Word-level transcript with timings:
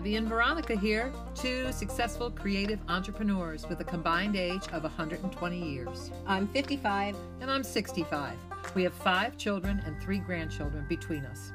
Debbie 0.00 0.16
and 0.16 0.28
Veronica 0.28 0.74
here, 0.74 1.12
two 1.34 1.70
successful 1.72 2.30
creative 2.30 2.80
entrepreneurs 2.88 3.68
with 3.68 3.80
a 3.80 3.84
combined 3.84 4.34
age 4.34 4.66
of 4.72 4.82
120 4.82 5.58
years. 5.62 6.10
I'm 6.26 6.48
55. 6.48 7.14
And 7.42 7.50
I'm 7.50 7.62
65. 7.62 8.34
We 8.74 8.82
have 8.84 8.94
five 8.94 9.36
children 9.36 9.82
and 9.84 10.00
three 10.00 10.16
grandchildren 10.16 10.86
between 10.88 11.26
us. 11.26 11.52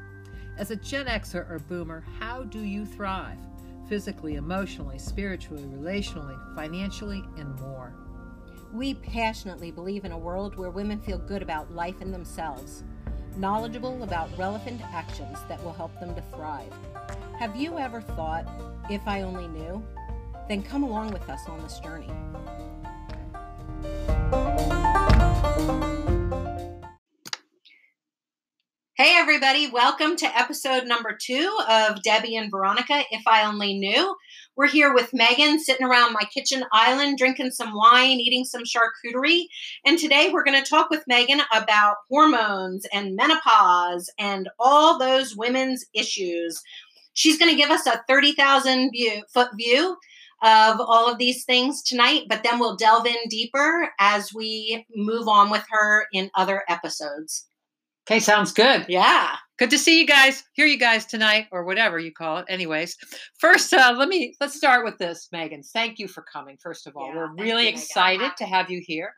As 0.60 0.70
a 0.70 0.76
Gen 0.76 1.08
Xer 1.08 1.50
or 1.50 1.58
Boomer, 1.58 2.04
how 2.20 2.44
do 2.44 2.60
you 2.60 2.86
thrive? 2.86 3.40
Physically, 3.90 4.36
emotionally, 4.36 5.00
spiritually, 5.00 5.64
relationally, 5.64 6.38
financially, 6.56 7.24
and 7.40 7.60
more. 7.60 7.96
We 8.72 8.94
passionately 8.94 9.72
believe 9.72 10.06
in 10.06 10.12
a 10.12 10.20
world 10.20 10.56
where 10.56 10.70
women 10.70 11.02
feel 11.02 11.18
good 11.18 11.42
about 11.42 11.74
life 11.74 12.00
and 12.00 12.14
themselves, 12.14 12.84
knowledgeable 13.38 14.04
about 14.04 14.30
relevant 14.38 14.82
actions 14.94 15.40
that 15.50 15.64
will 15.64 15.74
help 15.74 16.00
them 16.00 16.14
to 16.14 16.22
thrive. 16.22 16.72
Have 17.40 17.58
you 17.58 17.78
ever 17.78 18.00
thought, 18.00 18.48
if 18.90 19.06
I 19.06 19.24
only 19.24 19.50
knew? 19.50 19.86
Then 20.48 20.64
come 20.64 20.84
along 20.84 21.12
with 21.12 21.30
us 21.30 21.42
on 21.50 21.62
this 21.62 21.80
journey. 21.80 22.10
Hey, 28.98 29.18
everybody, 29.18 29.70
welcome 29.70 30.16
to 30.16 30.38
episode 30.38 30.88
number 30.88 31.18
two 31.22 31.54
of 31.70 32.02
Debbie 32.04 32.38
and 32.38 32.50
Veronica, 32.50 33.04
If 33.12 33.28
I 33.28 33.46
Only 33.46 33.78
Knew. 33.78 34.16
We're 34.56 34.68
here 34.68 34.94
with 34.94 35.14
Megan, 35.14 35.60
sitting 35.60 35.86
around 35.86 36.14
my 36.14 36.24
kitchen 36.34 36.64
island, 36.72 37.18
drinking 37.18 37.52
some 37.52 37.76
wine, 37.76 38.22
eating 38.22 38.46
some 38.46 38.64
charcuterie. 38.64 39.48
And 39.86 40.00
today 40.00 40.30
we're 40.32 40.46
going 40.46 40.64
to 40.64 40.70
talk 40.70 40.90
with 40.90 41.04
Megan 41.08 41.42
about 41.54 41.98
hormones 42.10 42.86
and 42.94 43.18
menopause 43.18 44.10
and 44.18 44.48
all 44.58 44.98
those 44.98 45.36
women's 45.36 45.84
issues. 45.94 46.62
She's 47.16 47.40
going 47.40 47.50
to 47.50 47.58
give 47.58 47.72
us 47.72 47.88
a 47.88 48.04
30,000 48.08 48.92
view, 48.92 49.24
foot 49.34 49.50
view 49.58 49.98
of 50.44 50.80
all 50.80 51.10
of 51.12 51.18
these 51.18 51.44
things 51.46 51.82
tonight, 51.82 52.24
but 52.30 52.44
then 52.44 52.60
we'll 52.60 52.76
delve 52.76 53.08
in 53.08 53.16
deeper 53.30 53.90
as 54.00 54.34
we 54.34 54.86
move 54.96 55.28
on 55.28 55.50
with 55.50 55.66
her 55.70 56.06
in 56.14 56.30
other 56.36 56.64
episodes. 56.68 57.48
Okay, 58.08 58.20
sounds 58.20 58.54
good. 58.54 58.86
Yeah. 58.88 59.36
Good 59.58 59.70
to 59.70 59.80
see 59.80 60.00
you 60.00 60.06
guys, 60.06 60.44
hear 60.52 60.66
you 60.66 60.78
guys 60.78 61.06
tonight, 61.06 61.48
or 61.52 61.64
whatever 61.64 61.98
you 61.98 62.12
call 62.12 62.40
it. 62.40 62.46
Anyways, 62.50 62.98
first, 63.40 63.74
uh, 63.74 63.96
let 63.98 64.10
me 64.10 64.36
let's 64.42 64.54
start 64.54 64.84
with 64.84 64.98
this, 64.98 65.30
Megan. 65.32 65.64
Thank 65.64 65.98
you 65.98 66.10
for 66.10 66.24
coming. 66.24 66.58
First 66.62 66.88
of 66.88 66.98
all, 66.98 67.08
Yeah, 67.08 67.16
we're 67.16 67.34
really 67.36 67.64
you, 67.64 67.70
excited 67.70 68.32
to 68.38 68.44
have 68.46 68.70
you 68.70 68.82
here, 68.86 69.14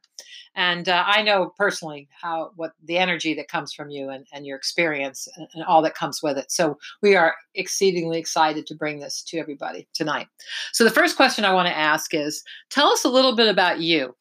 and 0.56 0.88
uh, 0.88 1.04
I 1.08 1.24
know 1.24 1.52
personally 1.58 2.08
how 2.22 2.52
what 2.56 2.74
the 2.84 3.00
energy 3.00 3.34
that 3.34 3.48
comes 3.48 3.74
from 3.74 3.90
you 3.90 4.10
and, 4.10 4.28
and 4.32 4.46
your 4.46 4.56
experience 4.56 5.28
and, 5.36 5.48
and 5.56 5.64
all 5.64 5.82
that 5.82 5.96
comes 5.96 6.22
with 6.22 6.38
it. 6.38 6.52
So 6.52 6.78
we 7.02 7.16
are 7.16 7.34
exceedingly 7.56 8.20
excited 8.20 8.68
to 8.68 8.76
bring 8.76 9.00
this 9.00 9.24
to 9.24 9.40
everybody 9.40 9.88
tonight. 9.96 10.28
So 10.72 10.84
the 10.84 10.92
first 10.92 11.16
question 11.18 11.46
I 11.46 11.54
want 11.54 11.68
to 11.68 11.76
ask 11.76 12.14
is, 12.14 12.44
tell 12.70 12.90
us 12.90 13.04
a 13.04 13.10
little 13.10 13.36
bit 13.36 13.50
about 13.50 13.82
you 13.82 14.16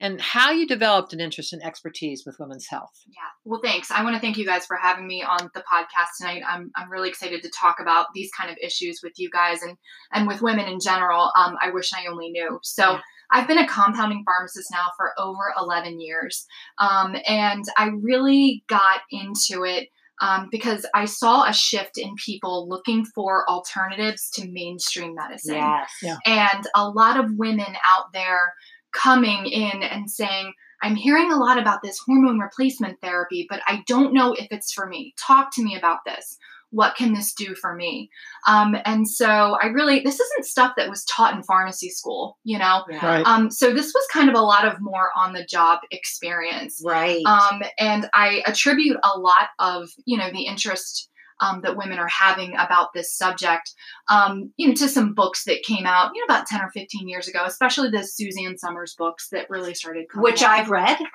and 0.00 0.20
how 0.20 0.50
you 0.50 0.66
developed 0.66 1.12
an 1.12 1.20
interest 1.20 1.52
and 1.52 1.62
expertise 1.62 2.24
with 2.26 2.36
women's 2.38 2.66
health. 2.68 2.92
Yeah. 3.08 3.14
Well, 3.44 3.60
thanks. 3.62 3.90
I 3.90 4.02
want 4.04 4.14
to 4.16 4.20
thank 4.20 4.36
you 4.36 4.46
guys 4.46 4.66
for 4.66 4.76
having 4.76 5.06
me 5.06 5.22
on 5.22 5.50
the 5.54 5.60
podcast 5.60 6.08
tonight. 6.18 6.42
I'm, 6.48 6.70
I'm 6.76 6.90
really 6.90 7.08
excited 7.08 7.42
to 7.42 7.50
talk 7.50 7.76
about 7.80 8.06
these 8.14 8.30
kind 8.38 8.50
of 8.50 8.56
issues 8.62 9.00
with 9.02 9.12
you 9.16 9.30
guys 9.30 9.62
and, 9.62 9.76
and 10.12 10.26
with 10.26 10.42
women 10.42 10.66
in 10.66 10.78
general. 10.80 11.30
Um, 11.36 11.56
I 11.62 11.70
wish 11.70 11.90
I 11.92 12.06
only 12.10 12.30
knew. 12.30 12.58
So 12.62 12.92
Yeah. 12.92 13.00
I've 13.34 13.48
been 13.48 13.58
a 13.58 13.66
compounding 13.66 14.24
pharmacist 14.26 14.70
now 14.70 14.88
for 14.96 15.12
over 15.18 15.54
11 15.58 16.00
years. 16.00 16.44
Um, 16.78 17.16
and 17.26 17.64
I 17.78 17.90
really 18.02 18.62
got 18.68 19.00
into 19.10 19.64
it 19.64 19.88
um, 20.20 20.48
because 20.52 20.84
I 20.94 21.06
saw 21.06 21.48
a 21.48 21.52
shift 21.54 21.96
in 21.96 22.14
people 22.24 22.68
looking 22.68 23.04
for 23.14 23.48
alternatives 23.50 24.28
to 24.34 24.46
mainstream 24.50 25.14
medicine 25.14 25.54
Yes. 25.56 25.90
Yeah. 26.02 26.16
and 26.26 26.64
a 26.76 26.88
lot 26.90 27.18
of 27.18 27.32
women 27.36 27.66
out 27.66 28.12
there 28.12 28.52
coming 28.92 29.46
in 29.46 29.82
and 29.82 30.10
saying, 30.10 30.52
I'm 30.82 30.96
hearing 30.96 31.30
a 31.30 31.36
lot 31.36 31.58
about 31.58 31.82
this 31.82 31.98
hormone 32.04 32.40
replacement 32.40 33.00
therapy, 33.00 33.46
but 33.48 33.60
I 33.66 33.82
don't 33.86 34.12
know 34.12 34.32
if 34.32 34.48
it's 34.50 34.72
for 34.72 34.86
me. 34.86 35.14
Talk 35.18 35.54
to 35.54 35.62
me 35.62 35.76
about 35.76 35.98
this. 36.04 36.38
What 36.70 36.96
can 36.96 37.12
this 37.12 37.34
do 37.34 37.54
for 37.54 37.74
me? 37.74 38.10
Um, 38.46 38.74
and 38.86 39.08
so 39.08 39.58
I 39.62 39.66
really, 39.66 40.00
this 40.00 40.18
isn't 40.18 40.46
stuff 40.46 40.72
that 40.78 40.88
was 40.88 41.04
taught 41.04 41.34
in 41.34 41.42
pharmacy 41.42 41.90
school, 41.90 42.38
you 42.44 42.58
know? 42.58 42.84
Yeah. 42.90 43.22
Um, 43.26 43.50
so 43.50 43.74
this 43.74 43.92
was 43.94 44.06
kind 44.10 44.30
of 44.30 44.34
a 44.34 44.40
lot 44.40 44.66
of 44.66 44.80
more 44.80 45.10
on 45.14 45.34
the 45.34 45.44
job 45.44 45.80
experience. 45.90 46.80
Right. 46.82 47.22
Um, 47.26 47.62
and 47.78 48.08
I 48.14 48.42
attribute 48.46 48.96
a 49.04 49.18
lot 49.18 49.48
of, 49.58 49.90
you 50.06 50.16
know, 50.16 50.30
the 50.30 50.46
interest 50.46 51.10
um, 51.42 51.60
that 51.62 51.76
women 51.76 51.98
are 51.98 52.08
having 52.08 52.54
about 52.54 52.92
this 52.94 53.12
subject, 53.14 53.72
um, 54.08 54.52
you 54.56 54.68
know, 54.68 54.74
to 54.74 54.88
some 54.88 55.12
books 55.12 55.44
that 55.44 55.62
came 55.64 55.84
out, 55.84 56.12
you 56.14 56.20
know, 56.20 56.34
about 56.34 56.46
10 56.46 56.60
or 56.60 56.70
15 56.70 57.08
years 57.08 57.26
ago, 57.28 57.42
especially 57.44 57.90
the 57.90 58.04
Suzanne 58.04 58.56
Somers 58.56 58.94
books 58.96 59.28
that 59.30 59.50
really 59.50 59.74
started 59.74 60.08
coming 60.08 60.22
Which 60.22 60.42
out. 60.42 60.50
I've 60.50 60.70
read. 60.70 60.98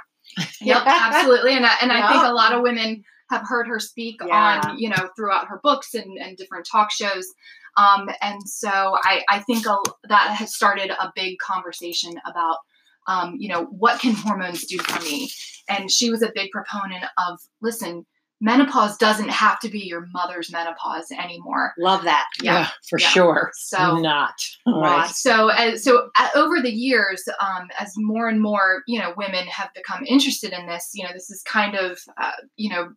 Yep, 0.59 0.83
absolutely. 0.85 1.55
And 1.55 1.65
I, 1.65 1.75
and 1.81 1.89
I 1.89 2.11
think 2.11 2.23
a 2.25 2.33
lot 2.33 2.51
of 2.51 2.61
women 2.61 3.01
have 3.29 3.43
heard 3.47 3.65
her 3.67 3.79
speak 3.79 4.19
Yeah. 4.23 4.61
on, 4.65 4.77
you 4.77 4.89
know, 4.89 5.09
throughout 5.15 5.47
her 5.47 5.61
books 5.63 5.93
and, 5.93 6.17
and 6.19 6.35
different 6.35 6.67
talk 6.69 6.91
shows. 6.91 7.25
Um, 7.77 8.09
and 8.21 8.41
so 8.47 8.67
I, 8.69 9.23
I 9.29 9.39
think 9.39 9.65
a, 9.65 9.77
that 10.09 10.35
has 10.35 10.53
started 10.53 10.91
a 10.91 11.13
big 11.15 11.37
conversation 11.39 12.19
about, 12.25 12.57
um, 13.07 13.35
you 13.39 13.47
know, 13.47 13.63
what 13.65 14.01
can 14.01 14.13
hormones 14.15 14.65
do 14.65 14.77
for 14.79 15.01
me? 15.01 15.31
And 15.69 15.89
she 15.89 16.09
was 16.09 16.21
a 16.21 16.31
big 16.35 16.51
proponent 16.51 17.05
of, 17.17 17.39
listen, 17.61 18.05
menopause 18.39 18.97
doesn't 18.97 19.29
have 19.29 19.59
to 19.59 19.69
be 19.69 19.79
your 19.79 20.07
mother's 20.13 20.51
menopause 20.51 21.11
anymore. 21.11 21.73
Love 21.77 22.03
that. 22.03 22.27
Yeah. 22.41 22.69
for 22.89 22.99
Yeah. 22.99 23.07
sure. 23.07 23.51
So 23.55 23.97
not. 23.97 24.39
Right. 24.65 25.09
so 25.09 25.49
as 25.49 25.83
so 25.83 26.09
uh, 26.17 26.29
over 26.35 26.61
the 26.61 26.71
years, 26.71 27.23
um, 27.41 27.67
as 27.79 27.93
more 27.97 28.27
and 28.27 28.41
more 28.41 28.83
you 28.87 28.99
know 28.99 29.13
women 29.17 29.47
have 29.47 29.69
become 29.73 30.03
interested 30.05 30.53
in 30.53 30.67
this, 30.67 30.91
you 30.93 31.03
know, 31.03 31.13
this 31.13 31.29
is 31.29 31.41
kind 31.43 31.75
of 31.75 31.99
uh, 32.21 32.31
you 32.55 32.69
know 32.69 32.89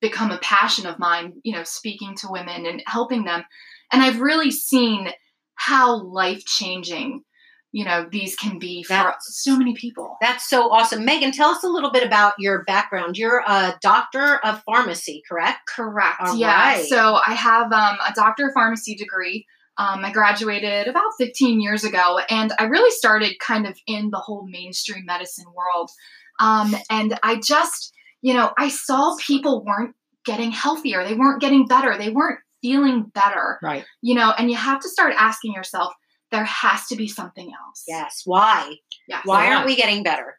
become 0.00 0.30
a 0.30 0.38
passion 0.38 0.86
of 0.86 0.98
mine. 0.98 1.34
You 1.44 1.54
know, 1.54 1.62
speaking 1.64 2.14
to 2.16 2.28
women 2.30 2.66
and 2.66 2.82
helping 2.86 3.24
them, 3.24 3.44
and 3.92 4.02
I've 4.02 4.20
really 4.20 4.50
seen 4.50 5.08
how 5.56 6.02
life 6.02 6.44
changing 6.44 7.22
you 7.74 7.84
know 7.84 8.06
these 8.10 8.36
can 8.36 8.60
be 8.60 8.84
for 8.84 8.90
That's- 8.94 9.42
so 9.42 9.56
many 9.56 9.74
people. 9.74 10.16
That's 10.20 10.48
so 10.48 10.70
awesome. 10.72 11.04
Megan, 11.04 11.32
tell 11.32 11.50
us 11.50 11.64
a 11.64 11.68
little 11.68 11.90
bit 11.90 12.06
about 12.06 12.34
your 12.38 12.62
background. 12.62 13.18
You're 13.18 13.42
a 13.46 13.76
doctor 13.82 14.36
of 14.44 14.62
pharmacy, 14.62 15.22
correct? 15.28 15.58
Correct. 15.68 16.20
All 16.20 16.36
yeah. 16.36 16.74
right. 16.74 16.86
So 16.86 17.18
I 17.26 17.34
have 17.34 17.72
um, 17.72 17.96
a 18.08 18.12
doctor 18.14 18.46
of 18.46 18.54
pharmacy 18.54 18.94
degree. 18.94 19.44
Um, 19.76 20.04
I 20.04 20.12
graduated 20.12 20.86
about 20.86 21.10
15 21.18 21.60
years 21.60 21.82
ago, 21.82 22.20
and 22.30 22.52
I 22.60 22.64
really 22.66 22.92
started 22.92 23.34
kind 23.40 23.66
of 23.66 23.76
in 23.88 24.10
the 24.10 24.18
whole 24.18 24.46
mainstream 24.48 25.04
medicine 25.04 25.46
world. 25.52 25.90
Um, 26.38 26.76
and 26.90 27.18
I 27.24 27.40
just, 27.40 27.92
you 28.22 28.34
know, 28.34 28.52
I 28.56 28.68
saw 28.68 29.16
people 29.20 29.64
weren't 29.64 29.96
getting 30.24 30.52
healthier, 30.52 31.04
they 31.04 31.14
weren't 31.14 31.40
getting 31.40 31.66
better, 31.66 31.98
they 31.98 32.10
weren't 32.10 32.38
feeling 32.62 33.10
better, 33.14 33.58
Right. 33.62 33.84
you 34.00 34.14
know, 34.14 34.32
and 34.38 34.48
you 34.48 34.56
have 34.56 34.80
to 34.80 34.88
start 34.88 35.12
asking 35.18 35.52
yourself, 35.54 35.92
there 36.34 36.44
has 36.44 36.86
to 36.88 36.96
be 36.96 37.06
something 37.06 37.46
else. 37.46 37.84
Yes. 37.86 38.22
Why? 38.24 38.74
Yes. 39.08 39.22
Why 39.24 39.52
aren't 39.52 39.66
we 39.66 39.76
getting 39.76 40.02
better? 40.02 40.34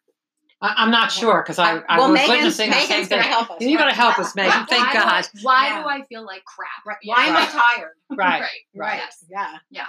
I, 0.62 0.74
I'm 0.78 0.92
not 0.92 1.10
sure 1.12 1.42
because 1.42 1.58
I, 1.58 1.78
I 1.88 1.98
well, 1.98 2.12
was 2.12 2.20
Megan's, 2.20 2.38
witnessing 2.58 2.70
the 2.72 2.76
same 2.82 3.06
thing. 3.06 3.20
help 3.22 3.52
us. 3.52 3.58
You're 3.62 3.80
going 3.80 3.90
to 3.90 3.96
help 3.96 4.20
us, 4.20 4.36
Megan. 4.36 4.66
Thank 4.68 4.88
why 4.88 4.92
do 4.94 5.00
I- 5.00 5.04
God. 5.22 5.26
why 5.42 5.68
Yeah. 5.68 5.82
do 5.84 5.88
I 5.90 6.04
feel 6.04 6.26
like 6.26 6.44
crap? 6.44 6.70
Right. 6.86 6.98
Yeah. 7.02 7.14
Why 7.16 7.26
am 7.28 7.36
I 7.38 7.46
tired? 7.46 7.92
Right. 8.18 8.42
Right. 8.42 8.50
Right. 8.76 8.98
Yes. 8.98 9.26
Yeah. 9.72 9.88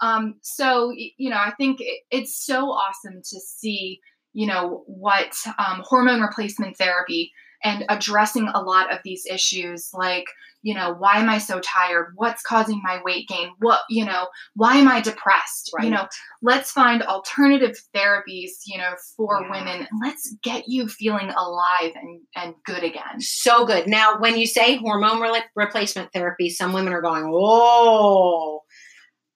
Um, 0.00 0.36
so 0.42 0.92
you 0.96 1.28
know, 1.30 1.36
I 1.36 1.52
think 1.58 1.80
it, 1.80 2.00
it's 2.10 2.36
so 2.44 2.70
awesome 2.70 3.16
to 3.16 3.40
see, 3.40 4.00
you 4.32 4.46
know, 4.46 4.84
what 4.86 5.34
um, 5.58 5.82
hormone 5.84 6.20
replacement 6.20 6.76
therapy 6.76 7.32
and 7.64 7.84
addressing 7.88 8.48
a 8.54 8.60
lot 8.62 8.92
of 8.92 9.00
these 9.04 9.26
issues, 9.26 9.90
like 9.92 10.26
you 10.62 10.74
know, 10.74 10.94
why 10.98 11.18
am 11.18 11.28
I 11.28 11.38
so 11.38 11.60
tired? 11.60 12.12
What's 12.16 12.42
causing 12.42 12.80
my 12.82 13.00
weight 13.04 13.28
gain? 13.28 13.50
What 13.58 13.80
you 13.88 14.04
know, 14.04 14.28
why 14.54 14.76
am 14.76 14.88
I 14.88 15.00
depressed? 15.00 15.70
You 15.80 15.90
know, 15.90 16.08
let's 16.42 16.70
find 16.72 17.02
alternative 17.02 17.76
therapies, 17.94 18.50
you 18.66 18.78
know, 18.78 18.94
for 19.16 19.40
Yeah. 19.42 19.50
women, 19.50 19.88
let's 20.02 20.34
get 20.42 20.64
you 20.68 20.88
feeling 20.88 21.30
alive 21.30 21.92
and 21.94 22.20
and 22.36 22.54
good 22.64 22.82
again. 22.84 23.20
So 23.20 23.64
good. 23.66 23.86
Now, 23.86 24.18
when 24.18 24.36
you 24.36 24.46
say 24.46 24.76
hormone 24.76 25.20
re- 25.20 25.42
replacement 25.54 26.12
therapy, 26.12 26.48
some 26.50 26.72
women 26.72 26.92
are 26.92 27.02
going, 27.02 27.30
"Oh, 27.32 28.62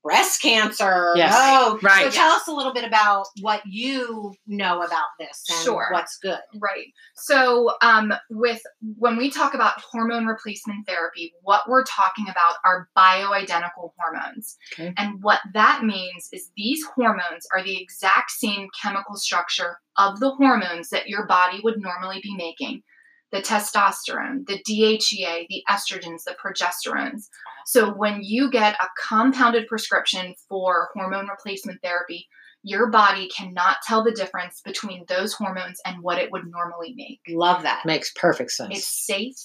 breast 0.02 0.42
cancer." 0.42 1.12
Yes. 1.16 1.34
Oh, 1.36 1.78
Right. 1.82 2.04
So 2.04 2.10
tell 2.10 2.30
us 2.32 2.46
a 2.48 2.52
little 2.52 2.72
bit 2.72 2.84
about 2.84 3.26
what 3.40 3.62
you 3.66 4.34
know 4.46 4.82
about 4.82 5.06
this 5.18 5.44
and 5.48 5.58
Sure. 5.64 5.88
what's 5.92 6.18
good. 6.18 6.40
Right. 6.60 6.86
So, 7.16 7.74
um, 7.82 8.12
with 8.30 8.60
when 8.98 9.16
we 9.16 9.30
talk 9.30 9.54
about 9.54 9.80
hormone 9.80 10.26
replacement 10.26 10.86
therapy, 10.86 11.32
what 11.42 11.68
we're 11.68 11.84
talking 11.84 12.28
about 12.28 12.56
are 12.64 12.88
bioidentical 12.96 13.92
hormones. 13.98 14.56
Okay. 14.72 14.92
And 14.96 15.22
what 15.22 15.40
that 15.54 15.82
means 15.84 16.28
is 16.32 16.50
these 16.56 16.84
hormones 16.94 17.46
are 17.52 17.62
the 17.62 17.80
exact 17.80 18.30
same 18.30 18.68
chemical 18.80 19.16
structure 19.16 19.78
of 19.96 20.20
the 20.20 20.30
hormones 20.30 20.88
that 20.90 21.08
your 21.08 21.26
body 21.26 21.60
would 21.62 21.80
normally 21.80 22.20
be 22.22 22.34
making. 22.36 22.82
The 23.32 23.40
testosterone, 23.40 24.46
the 24.46 24.62
DHEA, 24.68 25.46
the 25.48 25.64
estrogens, 25.68 26.24
the 26.24 26.36
progesterones. 26.42 27.28
So 27.66 27.92
when 27.92 28.22
you 28.22 28.50
get 28.50 28.74
a 28.74 28.88
compounded 29.02 29.66
prescription 29.66 30.34
for 30.48 30.90
hormone 30.94 31.28
replacement 31.28 31.80
therapy, 31.82 32.28
your 32.62 32.90
body 32.90 33.28
cannot 33.28 33.78
tell 33.86 34.04
the 34.04 34.12
difference 34.12 34.60
between 34.64 35.04
those 35.08 35.32
hormones 35.32 35.80
and 35.84 36.02
what 36.02 36.18
it 36.18 36.30
would 36.30 36.46
normally 36.46 36.94
make. 36.96 37.20
Love 37.28 37.62
that. 37.62 37.84
Makes 37.84 38.12
perfect 38.12 38.52
sense. 38.52 38.78
It's 38.78 39.06
safe. 39.06 39.36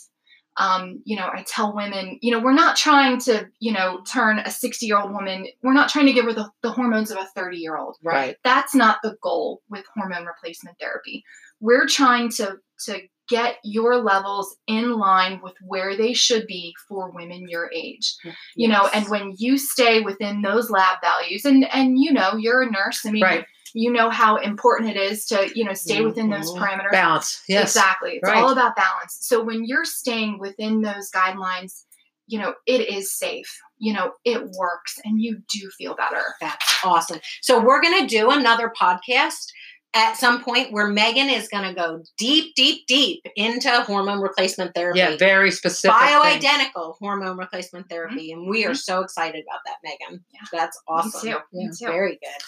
Um, 0.58 1.02
you 1.06 1.16
know, 1.16 1.30
I 1.32 1.44
tell 1.48 1.76
women, 1.76 2.18
you 2.22 2.32
know, 2.32 2.40
we're 2.40 2.54
not 2.54 2.76
trying 2.76 3.20
to, 3.22 3.48
you 3.60 3.72
know, 3.72 4.02
turn 4.08 4.40
a 4.40 4.50
60 4.50 4.86
year 4.86 5.00
old 5.00 5.14
woman, 5.14 5.48
we're 5.62 5.74
not 5.74 5.90
trying 5.90 6.08
to 6.08 6.14
give 6.14 6.26
her 6.26 6.34
the, 6.34 6.50
the 6.64 6.72
hormones 6.72 7.12
of 7.12 7.18
a 7.18 7.28
30 7.36 7.58
year 7.58 7.78
old. 7.78 7.96
right. 8.04 8.38
That's 8.44 8.74
not 8.74 8.98
the 9.04 9.16
goal 9.22 9.62
with 9.70 9.86
hormone 9.96 10.26
replacement 10.26 10.80
therapy. 10.80 11.24
We're 11.60 11.88
trying 11.88 12.30
to, 12.32 12.58
to 12.86 13.02
get 13.28 13.58
your 13.64 13.98
levels 13.98 14.56
in 14.68 14.98
line 14.98 15.40
with 15.44 15.54
where 15.66 15.96
they 15.96 16.14
should 16.14 16.48
be 16.48 16.74
for 16.88 17.12
women 17.12 17.48
your 17.48 17.72
age 17.74 18.16
you 18.56 18.68
know 18.68 18.90
and 18.94 19.08
when 19.10 19.34
you 19.38 19.58
stay 19.58 20.02
within 20.02 20.42
those 20.42 20.70
lab 20.70 20.98
values 21.02 21.46
and 21.46 21.66
and 21.74 22.00
you 22.00 22.12
know 22.12 22.36
you're 22.36 22.62
a 22.62 22.72
nurse 22.72 23.06
i 23.06 23.12
mean 23.12 23.24
Right. 23.24 23.46
you 23.74 23.92
know 23.92 24.10
how 24.10 24.38
important 24.38 24.90
it 24.92 24.98
is 24.98 25.26
to 25.28 25.50
you 25.56 25.64
know 25.66 25.74
stay 25.74 25.98
mm-hmm. 25.98 26.06
within 26.06 26.30
those 26.30 26.52
parameters 26.54 26.92
Balance. 26.92 27.44
Yes. 27.48 27.76
exactly 27.76 28.14
it's 28.22 28.30
Right. 28.30 28.38
all 28.38 28.52
about 28.52 28.76
balance 28.76 29.18
so 29.22 29.44
when 29.44 29.66
you're 29.66 29.86
staying 29.86 30.40
within 30.40 30.82
those 30.82 31.12
guidelines 31.12 31.84
you 32.28 32.40
know 32.40 32.54
it 32.66 32.88
is 32.90 33.14
safe 33.18 33.60
you 33.78 33.94
know 33.94 34.12
it 34.26 34.42
works 34.58 35.00
and 35.04 35.22
you 35.22 35.42
do 35.54 35.70
feel 35.78 35.96
better 35.96 36.24
That's 36.42 36.78
awesome. 36.84 37.20
So 37.42 37.60
we're 37.64 37.82
going 37.82 38.02
to 38.02 38.08
do 38.08 38.30
another 38.32 38.72
podcast 38.80 39.48
at 39.94 40.16
some 40.18 40.44
point 40.44 40.72
where 40.72 40.88
Megan 40.88 41.30
is 41.30 41.48
going 41.48 41.64
to 41.68 41.74
go 41.74 42.04
deep, 42.18 42.54
deep, 42.56 42.86
deep 42.88 43.24
into 43.36 43.70
hormone 43.84 44.20
replacement 44.20 44.76
therapy. 44.76 45.00
Yeah. 45.00 45.18
Very 45.18 45.50
specific. 45.52 45.96
Bioidentical 45.96 46.96
hormone 47.00 47.38
replacement 47.38 47.90
therapy. 47.90 48.32
And 48.32 48.48
we 48.50 48.66
are 48.66 48.76
so 48.76 49.02
excited 49.02 49.44
about 49.48 49.62
that, 49.66 49.78
Megan. 49.84 50.24
Yeah. 50.34 50.42
That's 50.52 50.80
awesome. 50.88 51.12
me 51.28 51.34
too 51.34 51.40
Yeah. 51.52 51.68
me 51.68 51.70
too 51.80 51.86
Very 51.88 52.12
good. 52.22 52.44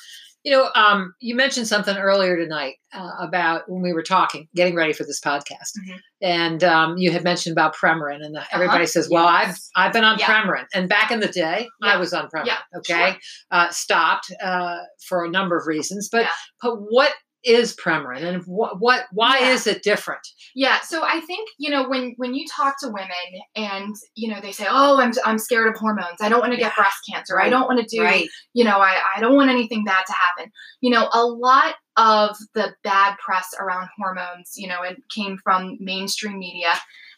You 0.46 0.54
know, 0.54 0.70
um, 0.74 1.14
you 1.20 1.36
mentioned 1.36 1.68
something 1.68 1.98
earlier 1.98 2.38
tonight 2.38 2.76
uh, 2.94 3.12
about 3.20 3.64
when 3.70 3.82
we 3.82 3.92
were 3.92 4.02
talking, 4.04 4.48
getting 4.56 4.74
ready 4.74 4.94
for 4.94 5.04
this 5.04 5.20
podcast, 5.20 5.74
Mhm. 5.86 6.00
and 6.22 6.64
um, 6.64 6.98
you 6.98 7.12
had 7.12 7.26
mentioned 7.26 7.52
about 7.52 7.76
Premarin, 7.76 8.24
and 8.24 8.34
the, 8.34 8.44
everybody 8.54 8.86
says, 8.86 9.10
"Well, 9.12 9.26
Yes. 9.26 9.70
I've 9.76 9.88
I've 9.88 9.94
been 9.94 10.06
on 10.06 10.18
Yeah. 10.18 10.28
Premarin," 10.28 10.66
and 10.74 10.88
back 10.88 11.12
in 11.12 11.20
the 11.20 11.28
day, 11.28 11.68
I 11.84 11.98
was 11.98 12.14
on 12.14 12.30
Premarin. 12.30 12.46
Yeah, 12.46 12.58
Okay, 12.78 13.18
uh, 13.52 13.70
stopped 13.70 14.32
uh, 14.42 14.78
for 15.06 15.26
a 15.26 15.30
number 15.30 15.58
of 15.58 15.68
reasons, 15.68 16.08
but 16.10 16.22
Yeah. 16.22 16.30
but 16.62 16.76
what 16.90 17.12
is 17.44 17.76
Premarin, 17.76 18.24
and 18.24 18.44
what 18.44 18.80
what 18.80 19.06
why 19.12 19.40
Yeah. 19.40 19.50
is 19.52 19.66
it 19.68 19.82
different? 19.84 20.22
Yeah, 20.56 20.80
so 20.82 21.04
I 21.04 21.22
think 21.22 21.50
you 21.58 21.70
know 21.70 21.88
when 21.88 22.14
when 22.18 22.34
you 22.36 22.46
talk 22.54 22.76
to 22.82 22.88
women 22.88 23.10
and 23.56 23.96
you 24.16 24.30
know 24.34 24.42
they 24.42 24.52
say, 24.52 24.66
"Oh, 24.70 25.00
I'm 25.00 25.14
I'm 25.26 25.38
scared 25.38 25.68
of 25.74 25.80
hormones. 25.80 26.18
I 26.22 26.30
don't 26.30 26.42
want 26.42 26.52
to 26.54 26.58
get 26.58 26.72
Yeah. 26.72 26.76
breast 26.76 26.98
cancer. 27.10 27.40
I 27.40 27.50
don't 27.50 27.68
want 27.68 27.80
to 27.80 27.96
do, 27.98 28.04
Right. 28.04 28.28
you 28.54 28.64
know, 28.64 28.80
I 28.80 29.02
I 29.16 29.20
don't 29.22 29.36
want 29.36 29.50
anything 29.50 29.84
bad 29.86 30.06
to 30.06 30.14
happen." 30.14 30.52
You 30.82 30.92
know, 30.92 31.10
a 31.14 31.24
lot 31.24 31.76
of 31.98 32.36
the 32.54 32.74
bad 32.84 33.18
press 33.18 33.48
around 33.60 33.90
hormones, 33.98 34.54
you 34.56 34.68
know, 34.68 34.82
it 34.84 34.98
came 35.14 35.38
from 35.44 35.78
mainstream 35.82 36.40
media 36.40 36.74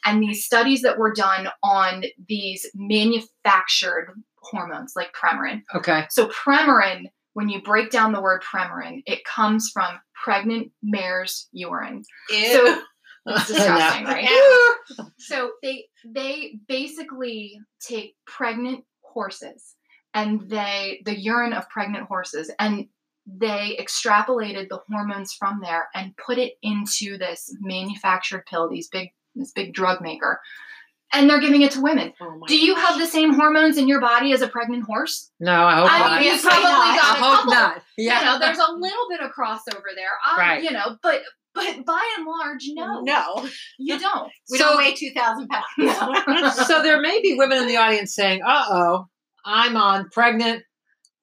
and 0.05 0.21
these 0.23 0.43
studies 0.45 0.81
that 0.81 0.97
were 0.97 1.13
done 1.13 1.49
on 1.61 2.03
these 2.27 2.65
manufactured 2.73 4.13
hormones 4.41 4.93
like 4.95 5.13
Premarin. 5.13 5.61
Okay, 5.75 6.05
So 6.09 6.29
Premarin, 6.29 7.05
when 7.33 7.49
you 7.49 7.61
break 7.61 7.89
down 7.91 8.11
the 8.11 8.21
word 8.21 8.41
Premarin, 8.43 9.03
it 9.05 9.23
comes 9.23 9.69
from 9.73 9.99
pregnant 10.23 10.71
mare's 10.83 11.47
urine. 11.51 12.03
So 12.29 12.81
it's 13.27 13.47
disgusting, 13.47 14.03
No. 14.05 14.09
right? 14.09 14.75
So 15.17 15.51
they 15.61 15.85
they 16.05 16.59
basically 16.67 17.59
take 17.79 18.15
pregnant 18.25 18.83
horses 19.01 19.75
and 20.13 20.41
they 20.49 21.01
the 21.05 21.17
urine 21.17 21.53
of 21.53 21.69
pregnant 21.69 22.07
horses 22.07 22.51
and 22.59 22.87
they 23.27 23.77
extrapolated 23.79 24.67
the 24.67 24.79
hormones 24.89 25.31
from 25.33 25.59
there 25.61 25.87
and 25.93 26.17
put 26.17 26.37
it 26.37 26.53
into 26.63 27.17
this 27.17 27.55
manufactured 27.61 28.45
pill, 28.49 28.67
these 28.69 28.89
big 28.89 29.09
this 29.35 29.51
big 29.51 29.73
drug 29.73 30.01
maker. 30.01 30.39
And 31.13 31.29
they're 31.29 31.41
giving 31.41 31.61
it 31.61 31.71
to 31.71 31.81
women. 31.81 32.13
Oh 32.21 32.37
my 32.37 32.47
Do 32.47 32.57
you 32.57 32.73
gosh. 32.73 32.87
have 32.89 32.99
the 32.99 33.05
same 33.05 33.33
hormones 33.33 33.77
in 33.77 33.87
your 33.87 33.99
body 33.99 34.31
as 34.31 34.41
a 34.41 34.47
pregnant 34.47 34.83
horse? 34.85 35.29
No, 35.41 35.51
I 35.65 35.75
hope 35.75 35.91
I 35.91 35.99
not. 35.99 36.21
mean, 36.21 36.33
you 36.33 36.39
probably 36.41 36.63
not. 36.63 36.95
got 37.01 37.17
I 37.17 37.19
a 37.19 37.21
hope 37.23 37.35
couple. 37.35 37.53
not. 37.53 37.83
Yeah, 37.97 38.19
You 38.19 38.25
know, 38.25 38.39
there's 38.39 38.57
a 38.59 38.71
little 38.77 39.09
bit 39.09 39.19
of 39.19 39.31
crossover 39.31 39.91
there. 39.95 40.07
Um, 40.31 40.37
Right. 40.37 40.63
You 40.63 40.71
know, 40.71 40.97
but 41.03 41.21
but 41.53 41.85
by 41.85 42.01
and 42.17 42.25
large, 42.25 42.61
no, 42.69 43.01
No. 43.01 43.45
you 43.77 43.99
don't. 43.99 44.31
We 44.49 44.57
So- 44.57 44.63
don't 44.69 44.77
weigh 44.77 44.93
2,000 44.93 45.49
pounds. 45.49 46.55
so 46.67 46.81
there 46.81 47.01
may 47.01 47.21
be 47.21 47.33
women 47.37 47.57
in 47.57 47.67
the 47.67 47.75
audience 47.75 48.15
saying, 48.15 48.41
"Uh 48.47 48.65
oh, 48.69 49.05
I'm 49.45 49.75
on 49.75 50.07
pregnant 50.13 50.63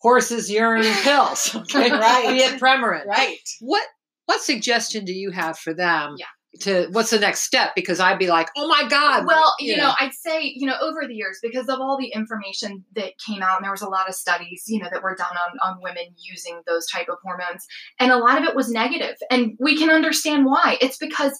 horses 0.01 0.51
urine 0.51 0.83
pills." 1.03 1.55
Okay, 1.55 1.91
Right. 1.91 2.29
Be 2.29 2.43
it 2.43 2.61
Premarin. 2.61 3.07
right. 3.07 3.39
What 3.61 3.85
what 4.27 4.43
suggestion 4.43 5.07
do 5.07 5.15
you 5.15 5.31
have 5.31 5.59
for 5.59 5.73
them? 5.73 6.17
Yeah. 6.19 6.27
To 6.61 6.89
what's 6.91 7.11
the 7.11 7.19
next 7.19 7.43
step? 7.43 7.75
Because 7.75 8.01
I'd 8.01 8.19
be 8.19 8.29
like, 8.29 8.49
"Oh 8.57 8.67
my 8.67 8.89
god!" 8.89 9.27
Well, 9.27 9.55
you 9.61 9.77
know, 9.77 9.93
I'd 10.01 10.13
say, 10.13 10.53
you 10.57 10.67
know, 10.67 10.77
over 10.81 11.07
the 11.07 11.15
years, 11.15 11.39
because 11.43 11.69
of 11.69 11.81
all 11.81 11.97
the 11.99 12.09
information 12.09 12.85
that 12.95 13.13
came 13.19 13.43
out, 13.43 13.57
and 13.57 13.65
there 13.65 13.71
was 13.71 13.83
a 13.83 13.89
lot 13.89 14.09
of 14.09 14.15
studies, 14.15 14.65
you 14.67 14.81
know, 14.81 14.89
that 14.91 15.03
were 15.03 15.15
done 15.15 15.37
on, 15.37 15.59
on 15.75 15.83
women 15.83 16.05
using 16.17 16.61
those 16.67 16.87
type 16.87 17.09
of 17.09 17.19
hormones, 17.23 17.67
and 18.01 18.11
a 18.11 18.17
lot 18.19 18.39
of 18.39 18.45
it 18.45 18.57
was 18.57 18.71
negative. 18.71 19.17
And 19.31 19.57
we 19.61 19.77
can 19.77 19.91
understand 19.91 20.47
why. 20.47 20.79
It's 20.81 20.97
because 20.97 21.39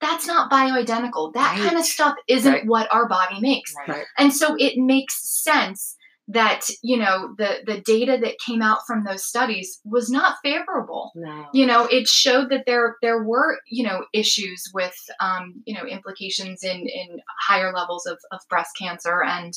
that's 0.00 0.26
not 0.26 0.50
bioidentical. 0.50 1.32
That 1.34 1.58
kind 1.58 1.76
of 1.78 1.84
stuff 1.84 2.14
isn't 2.26 2.52
Right. 2.52 2.66
what 2.66 2.92
our 2.92 3.06
body 3.06 3.38
makes. 3.40 3.74
Right. 3.86 4.04
And 4.18 4.32
so 4.32 4.56
it 4.58 4.78
makes 4.78 5.42
sense 5.42 5.96
that, 6.32 6.62
you 6.82 6.96
know, 6.96 7.34
the 7.38 7.58
the 7.66 7.80
data 7.80 8.18
that 8.22 8.38
came 8.46 8.62
out 8.62 8.80
from 8.86 9.04
those 9.04 9.24
studies 9.24 9.80
was 9.84 10.10
not 10.10 10.36
favorable 10.42 11.10
No. 11.14 11.46
you 11.52 11.66
know 11.66 11.86
it 11.90 12.06
showed 12.06 12.50
that 12.50 12.64
there 12.66 12.96
there 13.02 13.22
were 13.22 13.58
you 13.68 13.84
know 13.84 14.04
issues 14.12 14.62
with 14.72 14.94
um, 15.20 15.62
you 15.66 15.74
know 15.74 15.84
implications 15.86 16.62
in 16.62 16.78
in 17.00 17.08
higher 17.48 17.72
levels 17.72 18.06
of, 18.06 18.18
of 18.32 18.40
breast 18.48 18.70
cancer 18.78 19.22
and 19.24 19.52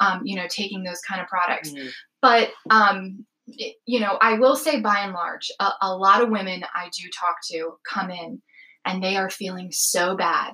um, 0.00 0.20
you 0.24 0.36
know 0.36 0.46
taking 0.48 0.82
those 0.84 1.00
kind 1.08 1.20
of 1.20 1.26
products 1.28 1.70
Mm. 1.72 1.90
but 2.22 2.50
um, 2.70 3.26
it- 3.46 3.76
you 3.86 4.00
know 4.00 4.18
i 4.20 4.32
will 4.38 4.56
say 4.56 4.80
by 4.80 4.98
and 5.00 5.12
large 5.12 5.50
a, 5.60 5.68
a 5.82 5.94
lot 5.96 6.22
of 6.22 6.30
women 6.30 6.64
i 6.74 6.88
do 6.98 7.08
talk 7.10 7.36
to 7.50 7.72
come 7.94 8.10
in 8.10 8.40
and 8.84 9.02
they 9.02 9.16
are 9.16 9.30
feeling 9.30 9.70
so 9.72 10.16
bad 10.16 10.52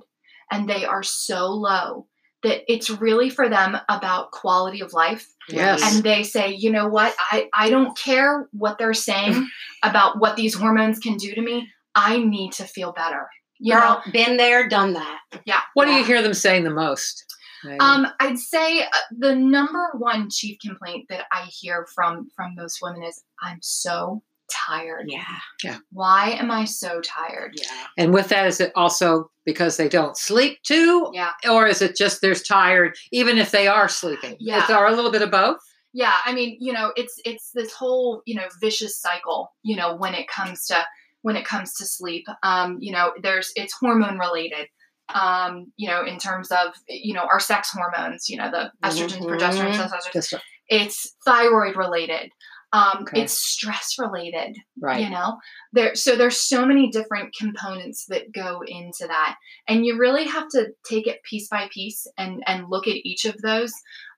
and 0.50 0.68
they 0.68 0.84
are 0.84 1.02
so 1.02 1.46
low 1.70 2.06
that 2.42 2.62
it's 2.72 2.90
really 2.90 3.30
for 3.30 3.48
them 3.48 3.76
about 3.88 4.32
quality 4.32 4.80
of 4.80 4.92
life 4.92 5.26
Yes. 5.48 5.82
and 5.82 6.04
they 6.04 6.22
say, 6.22 6.54
you 6.54 6.70
know 6.70 6.88
what, 6.88 7.14
I, 7.30 7.48
I 7.52 7.70
don't 7.70 7.96
care 7.96 8.48
what 8.52 8.78
they're 8.78 8.94
saying 8.94 9.48
about 9.82 10.18
what 10.20 10.36
these 10.36 10.54
hormones 10.54 10.98
can 10.98 11.16
do 11.16 11.34
to 11.34 11.40
me. 11.42 11.68
I 11.94 12.18
need 12.18 12.52
to 12.54 12.64
feel 12.64 12.92
better. 12.92 13.28
You 13.58 13.74
know, 13.74 13.80
Girl, 13.80 14.02
been 14.12 14.36
there, 14.38 14.68
done 14.68 14.94
that. 14.94 15.20
yeah. 15.44 15.60
what 15.74 15.84
do 15.86 15.92
you 15.92 16.04
hear 16.04 16.22
them 16.22 16.34
saying 16.34 16.64
the 16.64 16.70
most? 16.70 17.24
Megan? 17.64 17.78
Um, 17.80 18.06
I'd 18.18 18.38
say 18.38 18.82
uh, 18.82 18.86
the 19.16 19.34
number 19.36 19.90
one 19.98 20.28
chief 20.30 20.58
complaint 20.60 21.06
that 21.08 21.26
I 21.30 21.44
hear 21.44 21.86
from 21.94 22.28
from 22.34 22.54
most 22.56 22.80
women 22.82 23.04
is, 23.04 23.22
"I'm 23.40 23.58
so 23.62 24.22
tired. 24.50 25.06
Yeah. 25.08 25.24
Yeah. 25.62 25.78
Why 25.92 26.30
am 26.30 26.50
I 26.50 26.64
so 26.64 27.00
tired?" 27.00 27.52
Yeah. 27.56 27.86
and 27.98 28.12
with 28.14 28.28
that, 28.28 28.46
is 28.46 28.60
it 28.60 28.72
also 28.74 29.30
because 29.44 29.76
they 29.76 29.88
don't 29.88 30.16
sleep 30.16 30.58
too, 30.62 31.10
Yeah, 31.12 31.32
or 31.50 31.66
is 31.66 31.82
it 31.82 31.96
just 31.96 32.20
they're 32.20 32.34
tired 32.34 32.94
even 33.12 33.38
if 33.38 33.50
they 33.50 33.66
are 33.66 33.88
sleeping? 33.88 34.36
Yeah. 34.40 34.62
Is 34.62 34.68
there 34.68 34.86
a 34.86 34.92
little 34.94 35.10
bit 35.12 35.22
of 35.22 35.30
both? 35.30 35.58
yeah. 35.94 36.14
I 36.24 36.32
mean, 36.32 36.56
you 36.60 36.72
know, 36.72 36.92
it's 36.96 37.14
it's 37.24 37.50
this 37.52 37.72
whole 37.72 38.22
you 38.26 38.34
know 38.34 38.46
vicious 38.60 38.98
cycle. 39.00 39.52
You 39.62 39.76
know, 39.76 39.96
when 39.96 40.14
it 40.14 40.28
comes 40.28 40.66
to 40.66 40.84
when 41.22 41.36
it 41.36 41.44
comes 41.44 41.74
to 41.74 41.86
sleep, 41.86 42.24
um, 42.42 42.78
you 42.80 42.92
know, 42.92 43.12
there's 43.22 43.52
it's 43.56 43.74
hormone 43.74 44.18
related. 44.18 44.66
Um, 45.12 45.72
you 45.76 45.88
know, 45.88 46.04
in 46.04 46.18
terms 46.18 46.50
of 46.50 46.72
you 46.88 47.12
know 47.14 47.22
our 47.30 47.40
sex 47.40 47.70
hormones, 47.70 48.28
you 48.30 48.36
know, 48.38 48.50
the 48.50 48.70
estrogens, 48.82 49.18
Mhm. 49.20 49.38
progesterone, 49.38 49.74
testosterone. 49.76 50.40
It's 50.68 51.14
thyroid 51.24 51.76
related. 51.76 52.30
Um, 52.74 52.98
Okay. 53.02 53.22
It's 53.22 53.34
stress 53.34 53.96
related. 53.98 54.56
right. 54.80 55.00
you 55.02 55.10
know 55.10 55.38
there 55.74 55.94
so 55.94 56.16
there's 56.16 56.38
so 56.38 56.64
many 56.64 56.90
different 56.90 57.34
components 57.36 58.06
that 58.08 58.32
go 58.32 58.62
into 58.66 59.06
that 59.06 59.36
and 59.68 59.84
you 59.84 59.98
really 59.98 60.24
have 60.24 60.48
to 60.50 60.68
take 60.88 61.06
it 61.06 61.22
piece 61.22 61.48
by 61.48 61.68
piece 61.70 62.06
and 62.16 62.42
and 62.46 62.68
look 62.70 62.86
at 62.88 63.04
each 63.04 63.24
of 63.26 63.36
those 63.42 63.72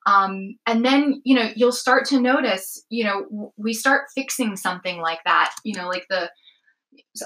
um, 0.06 0.56
and 0.66 0.84
then 0.84 1.20
you 1.24 1.34
know 1.34 1.48
you'll 1.56 1.72
start 1.72 2.04
to 2.06 2.20
notice 2.20 2.84
you 2.90 3.04
know 3.04 3.22
w- 3.24 3.52
we 3.56 3.72
start 3.72 4.02
fixing 4.14 4.54
something 4.56 4.98
like 5.00 5.20
that 5.24 5.54
you 5.64 5.74
know 5.74 5.88
like 5.88 6.06
the 6.10 6.30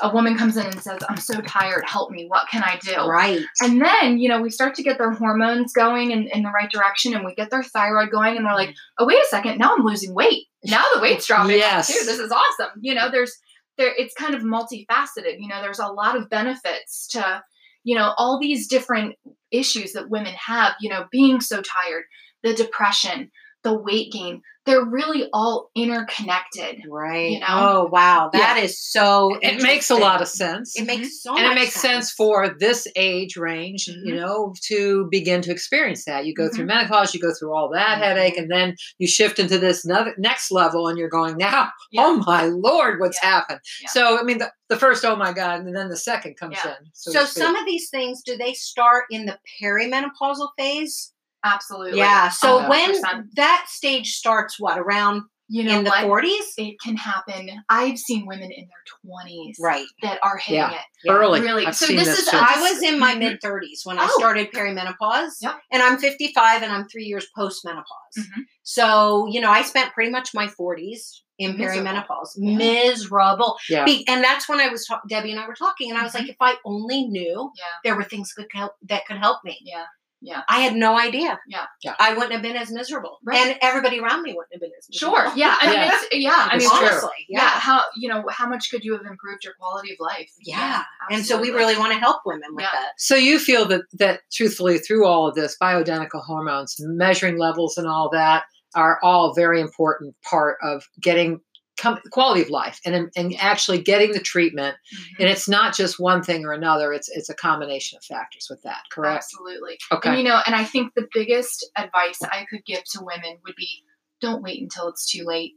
a 0.03 0.13
woman 0.13 0.37
comes 0.37 0.57
in 0.57 0.67
and 0.67 0.81
says 0.81 0.99
i'm 1.09 1.17
so 1.17 1.41
tired 1.43 1.83
help 1.87 2.11
me 2.11 2.27
what 2.27 2.49
can 2.51 2.63
i 2.63 2.79
do 2.83 3.09
Right. 3.09 3.43
and 3.63 3.81
then, 3.81 4.19
you 4.19 4.29
know, 4.29 4.41
we 4.41 4.51
start 4.51 4.75
to 4.75 4.83
get 4.83 4.99
their 4.99 5.13
hormones 5.13 5.73
going 5.73 6.11
in, 6.11 6.29
in 6.29 6.43
the 6.43 6.51
right 6.51 6.71
direction 6.71 7.15
and 7.15 7.25
we 7.25 7.35
get 7.35 7.51
their 7.51 7.63
thyroid 7.63 8.11
going 8.11 8.37
and 8.37 8.45
they're 8.45 8.55
like, 8.55 8.71
mm. 8.71 8.75
oh, 8.99 9.07
wait 9.07 9.19
a 9.19 9.27
second, 9.29 9.59
now 9.59 9.75
I'm 9.75 9.85
losing 9.85 10.15
weight. 10.15 10.47
Now 10.65 10.85
the 10.95 11.01
weight's 11.01 11.27
dropping. 11.27 11.57
Yes. 11.57 11.89
Too. 11.89 12.05
This 12.05 12.19
is 12.19 12.33
awesome. 12.33 12.73
You 12.81 12.95
know, 12.95 13.11
there's 13.11 13.37
there 13.77 13.93
it's 13.97 14.15
kind 14.15 14.35
of 14.35 14.43
multifaceted. 14.43 15.37
You 15.39 15.49
know, 15.49 15.63
there's 15.63 15.79
a 15.79 15.87
lot 15.87 16.17
of 16.17 16.29
benefits 16.29 17.07
to, 17.09 17.43
you 17.85 17.97
know, 17.97 18.13
all 18.19 18.39
these 18.41 18.67
different 18.67 19.15
issues 19.51 19.93
that 19.93 20.11
women 20.11 20.35
have, 20.35 20.75
you 20.81 20.91
know, 20.91 21.07
being 21.11 21.41
so 21.41 21.63
tired, 21.63 22.05
the 22.43 22.55
depression, 22.55 23.31
the 23.65 23.75
weight 23.77 24.12
gain, 24.12 24.41
they're 24.67 24.85
really 24.85 25.29
all 25.33 25.71
interconnected. 25.75 26.83
Right. 26.88 27.31
You 27.31 27.41
know? 27.41 27.47
Oh 27.49 27.88
wow, 27.91 28.31
that 28.33 28.59
is 28.62 28.79
so. 28.81 29.37
It 29.43 29.62
makes 29.62 29.91
a 29.91 29.95
lot 29.97 30.21
of 30.23 30.29
sense. 30.29 30.79
It 30.79 30.87
makes 30.87 31.23
so 31.23 31.37
and 31.37 31.47
it 31.47 31.55
makes 31.55 31.73
sense 31.75 32.12
for 32.12 32.55
this 32.59 32.87
age 32.97 33.37
range, 33.37 33.88
you 33.88 34.12
Mhm. 34.15 34.17
know, 34.17 34.55
to 34.69 35.09
begin 35.11 35.41
to 35.43 35.50
experience 35.50 36.05
that. 36.05 36.27
You 36.27 36.35
go 36.35 36.49
through 36.49 36.67
Mm-hmm. 36.67 36.77
menopause, 36.79 37.15
you 37.15 37.21
go 37.21 37.33
through 37.33 37.55
all 37.55 37.69
that 37.71 37.99
Mhm. 37.99 38.03
headache, 38.03 38.37
and 38.37 38.50
then 38.50 38.77
you 38.99 39.09
shift 39.09 39.38
into 39.38 39.59
this 39.59 39.85
next 39.87 40.50
level, 40.50 40.87
and 40.88 40.99
you're 40.99 41.09
going, 41.09 41.37
now, 41.37 41.71
Yeah. 41.91 42.05
oh 42.05 42.23
my 42.27 42.45
lord, 42.45 43.00
what's 43.00 43.19
Yeah. 43.23 43.31
happened? 43.31 43.61
Yeah. 43.83 43.88
So, 43.91 44.19
I 44.19 44.23
mean, 44.23 44.38
the, 44.38 44.53
the 44.69 44.77
first, 44.77 45.05
oh 45.05 45.17
my 45.17 45.33
god, 45.33 45.61
and 45.61 45.75
then 45.75 45.88
the 45.88 45.97
second 45.97 46.37
comes 46.37 46.59
Yeah. 46.65 46.73
in. 46.79 46.91
So, 46.93 47.11
So 47.12 47.25
some 47.25 47.57
of 47.57 47.65
these 47.67 47.88
things, 47.91 48.23
do 48.23 48.37
they 48.37 48.53
start 48.53 49.05
in 49.11 49.25
the 49.27 49.38
perimenopausal 49.62 50.50
phase? 50.59 51.12
Absolutely. 51.55 51.99
Yeah. 51.99 52.28
So 52.28 52.61
100%. 52.62 52.69
when 52.69 53.28
that 53.37 53.67
stage 53.69 54.12
starts, 54.14 54.59
what 54.59 54.78
around 54.78 55.23
you 55.50 55.64
know 55.64 55.78
in 55.78 55.85
the 55.85 55.88
what? 55.90 56.02
forties? 56.02 56.45
it 56.59 56.76
can 56.78 56.95
happen. 56.95 57.49
I've 57.71 57.97
seen 57.99 58.26
women 58.26 58.50
in 58.52 58.69
their 58.69 58.85
20s 59.02 59.55
Right. 59.59 59.87
that 60.02 60.19
are 60.23 60.37
hitting 60.37 60.57
Yeah. 60.61 60.73
it. 60.73 60.81
Yeah. 61.05 61.12
early. 61.14 61.40
Really. 61.40 61.64
I've 61.67 61.75
So 61.75 61.87
seen 61.87 61.97
this 61.97 62.07
this 62.09 62.19
is 62.19 62.28
too. 62.28 62.37
a- 62.37 62.40
I 62.40 62.61
was 62.61 62.83
in 62.83 62.99
my 62.99 63.14
Mhm. 63.14 63.19
mid 63.21 63.40
30s 63.40 63.81
when 63.85 63.99
I 63.99 64.05
Oh. 64.11 64.14
started 64.19 64.52
perimenopause. 64.52 65.37
Yep. 65.40 65.59
And 65.73 65.83
I'm 65.83 65.97
55 65.99 66.62
and 66.62 66.71
I'm 66.71 66.87
three 66.88 67.05
years 67.05 67.26
postmenopause. 67.35 68.19
Mhm. 68.19 68.43
So, 68.62 69.26
you 69.31 69.40
know, 69.40 69.50
I 69.50 69.62
spent 69.62 69.95
pretty 69.95 70.11
much 70.11 70.35
my 70.35 70.49
40s 70.49 71.23
in 71.38 71.57
Miserable. 71.57 71.93
perimenopause. 71.93 72.28
Yeah. 72.37 72.57
Miserable. 72.59 73.59
yeah. 73.71 73.85
Be- 73.87 74.07
and 74.07 74.23
that's 74.23 74.49
when 74.50 74.61
I 74.61 74.69
was, 74.69 74.85
ta- 74.87 75.00
Debbie 75.09 75.31
and 75.31 75.40
I 75.40 75.47
were 75.47 75.55
talking, 75.55 75.88
and 75.88 75.99
I 75.99 76.02
was 76.02 76.12
Mhm. 76.12 76.19
like, 76.21 76.28
if 76.28 76.37
I 76.40 76.57
only 76.67 77.05
knew 77.07 77.52
Yeah. 77.57 77.64
there 77.85 77.97
were 77.97 78.05
things 78.05 78.33
could 78.35 78.49
help, 78.52 78.73
that 78.83 79.07
could 79.07 79.17
help 79.19 79.38
me. 79.45 79.57
Yeah. 79.62 79.85
Yeah. 80.21 80.43
I 80.49 80.61
had 80.61 80.75
no 80.75 80.99
idea. 80.99 81.39
Yeah. 81.49 81.67
Yeah. 81.83 81.95
I 81.99 82.13
wouldn't 82.15 82.33
have 82.33 82.43
been 82.43 82.57
as 82.57 82.71
miserable. 82.73 83.19
Right. 83.25 83.39
And 83.39 83.59
everybody 83.63 84.01
around 84.01 84.23
me 84.23 84.33
wouldn't 84.35 84.53
have 84.53 84.61
been 84.61 84.71
as 84.79 84.89
miserable. 84.91 85.17
Sure. 85.17 85.33
Yeah. 85.37 85.57
I 85.61 85.67
mean, 85.67 85.75
Yeah. 85.77 85.91
it's, 85.95 86.07
yeah. 86.13 86.49
I 86.51 86.59
mean, 86.59 86.69
true. 86.69 86.79
Honestly. 86.79 87.11
yeah. 87.29 87.41
Yeah. 87.41 87.49
How 87.51 87.83
you 87.97 88.09
know 88.09 88.25
how 88.29 88.49
much 88.49 88.71
could 88.71 88.85
you 88.85 88.93
have 88.97 89.07
improved 89.07 89.45
your 89.45 89.55
quality 89.61 89.93
of 89.93 89.99
life? 90.01 90.31
Yeah. 90.43 90.83
And 91.11 91.25
so 91.25 91.41
we 91.41 91.51
really 91.51 91.77
want 91.79 91.93
to 91.93 91.99
help 91.99 92.23
women 92.27 92.55
with 92.55 92.65
Yeah. 92.65 92.71
that. 92.73 92.93
So 92.99 93.15
you 93.15 93.39
feel 93.39 93.65
that 93.67 93.83
that 93.95 94.21
truthfully 94.33 94.79
through 94.79 95.07
all 95.07 95.29
of 95.29 95.35
this 95.37 95.57
bioidentical 95.63 96.25
hormones, 96.25 96.75
measuring 96.81 97.39
levels 97.39 97.77
and 97.79 97.87
all 97.87 98.11
that 98.11 98.45
are 98.75 98.99
all 99.03 99.33
very 99.35 99.61
important 99.61 100.15
part 100.23 100.59
of 100.63 100.85
getting 101.01 101.41
com- 101.80 102.00
quality 102.11 102.42
of 102.42 102.50
life 102.50 102.80
and 102.85 103.11
and 103.16 103.35
actually 103.38 103.80
getting 103.80 104.12
the 104.12 104.20
treatment. 104.20 104.76
Mhm. 104.94 105.20
And 105.20 105.28
it's 105.28 105.49
not 105.49 105.75
just 105.75 105.99
one 106.00 106.23
thing 106.23 106.44
or 106.44 106.52
another; 106.52 106.92
it's 106.92 107.08
it's 107.08 107.28
a 107.30 107.35
combination 107.35 107.97
of 107.97 108.04
factors 108.04 108.49
with 108.50 108.62
that. 108.62 108.82
Correct? 108.90 109.16
Absolutely. 109.25 109.78
Okay. 109.92 110.11
And 110.11 110.18
you 110.18 110.25
know, 110.25 110.40
and 110.47 110.54
I 110.54 110.64
think 110.64 110.94
the 110.94 111.08
biggest 111.12 111.68
advice 111.76 112.20
I 112.23 112.44
could 112.50 112.64
give 112.64 112.85
to 112.92 113.00
women 113.02 113.38
would 113.47 113.56
be 113.56 113.85
don't 114.20 114.42
wait 114.42 114.61
until 114.61 114.88
it's 114.88 115.11
too 115.11 115.25
late. 115.25 115.52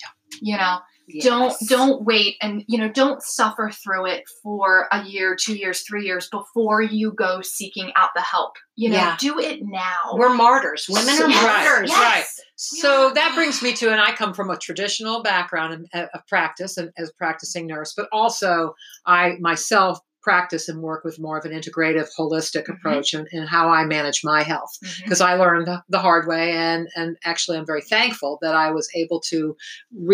Yeah. 0.00 0.38
You 0.40 0.56
know, 0.56 0.78
Yes. 1.08 1.24
don't 1.24 1.54
don't 1.68 2.04
wait 2.04 2.36
and 2.42 2.64
you 2.66 2.78
know, 2.78 2.88
don't 2.88 3.22
suffer 3.22 3.70
through 3.70 4.06
it 4.06 4.24
for 4.42 4.88
a 4.92 5.02
year, 5.04 5.36
2 5.36 5.54
years, 5.54 5.82
3 5.82 6.04
years 6.04 6.28
before 6.28 6.82
you 6.82 7.12
go 7.12 7.40
seeking 7.42 7.92
out 7.96 8.10
the 8.14 8.22
help. 8.22 8.54
You 8.74 8.90
know, 8.90 8.96
Yeah. 8.96 9.16
do 9.18 9.38
it 9.38 9.60
now. 9.62 9.96
We're 10.14 10.34
martyrs. 10.34 10.86
Women 10.88 11.14
are 11.22 11.26
Right, 11.28 11.42
martyrs. 11.64 11.90
Yes. 11.90 11.98
right. 12.00 12.24
So 12.56 13.06
Yeah. 13.08 13.12
that 13.14 13.34
brings 13.34 13.62
me 13.62 13.72
to, 13.74 13.90
and 13.92 14.00
I 14.00 14.12
come 14.12 14.34
from 14.34 14.50
a 14.50 14.56
traditional 14.58 15.22
background 15.22 15.74
of, 15.74 15.86
uh, 15.94 16.06
of 16.14 16.26
practice 16.26 16.76
and 16.76 16.90
as 16.98 17.12
practicing 17.12 17.66
nurse, 17.66 17.94
but 17.96 18.08
also 18.12 18.74
I 19.06 19.36
myself 19.40 19.98
practice 20.30 20.68
and 20.68 20.82
work 20.82 21.04
with 21.04 21.20
more 21.20 21.38
of 21.38 21.44
an 21.44 21.52
integrative, 21.52 22.08
holistic 22.18 22.64
Mhm. 22.66 22.74
approach 22.74 23.14
in, 23.14 23.26
in 23.30 23.46
how 23.46 23.68
I 23.68 23.84
manage 23.84 24.20
my 24.24 24.42
health. 24.42 24.72
Because 25.04 25.20
I 25.20 25.34
learned 25.34 25.68
the- 25.88 25.98
hard 26.08 26.26
way, 26.26 26.50
and 26.52 26.88
and 26.96 27.16
actually, 27.24 27.56
I'm 27.58 27.66
very 27.72 27.82
thankful 27.82 28.38
that 28.42 28.54
I 28.54 28.70
was 28.72 28.88
able 29.02 29.20
to 29.32 29.56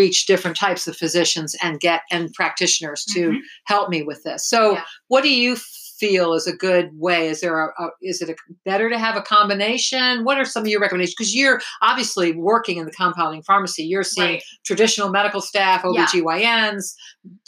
reach 0.00 0.26
different 0.26 0.56
types 0.56 0.86
of 0.86 0.96
physicians 0.96 1.56
and 1.62 1.80
get 1.80 2.02
and 2.10 2.32
practitioners 2.34 3.04
to 3.14 3.30
Mhm. 3.30 3.38
help 3.64 3.88
me 3.88 4.02
with 4.02 4.22
this. 4.22 4.40
So, 4.48 4.60
Yeah. 4.72 4.84
what 5.08 5.22
do 5.22 5.30
you 5.34 5.56
feel 6.02 6.34
is 6.34 6.46
a 6.48 6.56
good 6.68 6.90
way? 7.06 7.28
Is 7.28 7.40
there 7.40 7.56
a, 7.66 7.68
a 7.84 7.88
is 8.02 8.20
it 8.22 8.28
a, 8.28 8.34
better 8.64 8.90
to 8.90 8.98
have 8.98 9.16
a 9.16 9.22
combination? 9.22 10.24
What 10.24 10.36
are 10.38 10.44
some 10.44 10.62
of 10.64 10.68
your 10.68 10.80
recommendations? 10.80 11.14
Because 11.16 11.34
you're 11.34 11.60
obviously 11.80 12.32
working 12.32 12.76
in 12.78 12.86
the 12.86 12.90
compounding 12.92 13.42
pharmacy. 13.44 13.84
You're 13.84 14.02
seeing 14.02 14.34
Right. 14.34 14.42
traditional 14.66 15.10
medical 15.10 15.40
staff, 15.40 15.82
Yeah. 15.84 16.04
OBGYNs, 16.06 16.94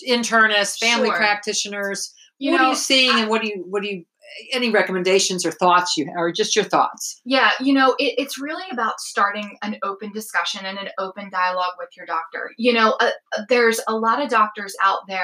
internists, 0.09 0.79
family 0.79 1.09
Sure. 1.09 1.17
practitioners. 1.17 2.13
You 2.39 2.53
what 2.53 2.59
know, 2.59 2.65
are 2.65 2.71
you 2.71 2.77
seeing, 2.77 3.19
and 3.19 3.29
what 3.31 3.43
do 3.43 3.49
you 3.49 3.65
what 3.69 3.83
do 3.83 3.89
you 3.89 4.05
any 4.53 4.71
recommendations 4.71 5.47
or 5.47 5.53
thoughts 5.53 5.97
you 5.97 6.11
or 6.17 6.33
just 6.33 6.57
your 6.57 6.65
thoughts? 6.65 7.21
Yeah, 7.25 7.51
you 7.61 7.73
know, 7.73 7.95
it, 7.99 8.15
it's 8.19 8.41
really 8.41 8.65
about 8.73 8.99
starting 8.99 9.57
an 9.63 9.77
open 9.83 10.11
discussion 10.13 10.65
and 10.67 10.77
an 10.79 10.89
open 10.99 11.31
dialogue 11.31 11.75
with 11.79 11.91
your 11.97 12.07
doctor. 12.07 12.51
You 12.57 12.73
know, 12.73 12.97
uh, 13.01 13.11
uh, 13.37 13.43
there's 13.49 13.81
a 13.87 13.97
lot 13.97 14.21
of 14.21 14.29
doctors 14.29 14.75
out 14.83 15.01
there, 15.09 15.23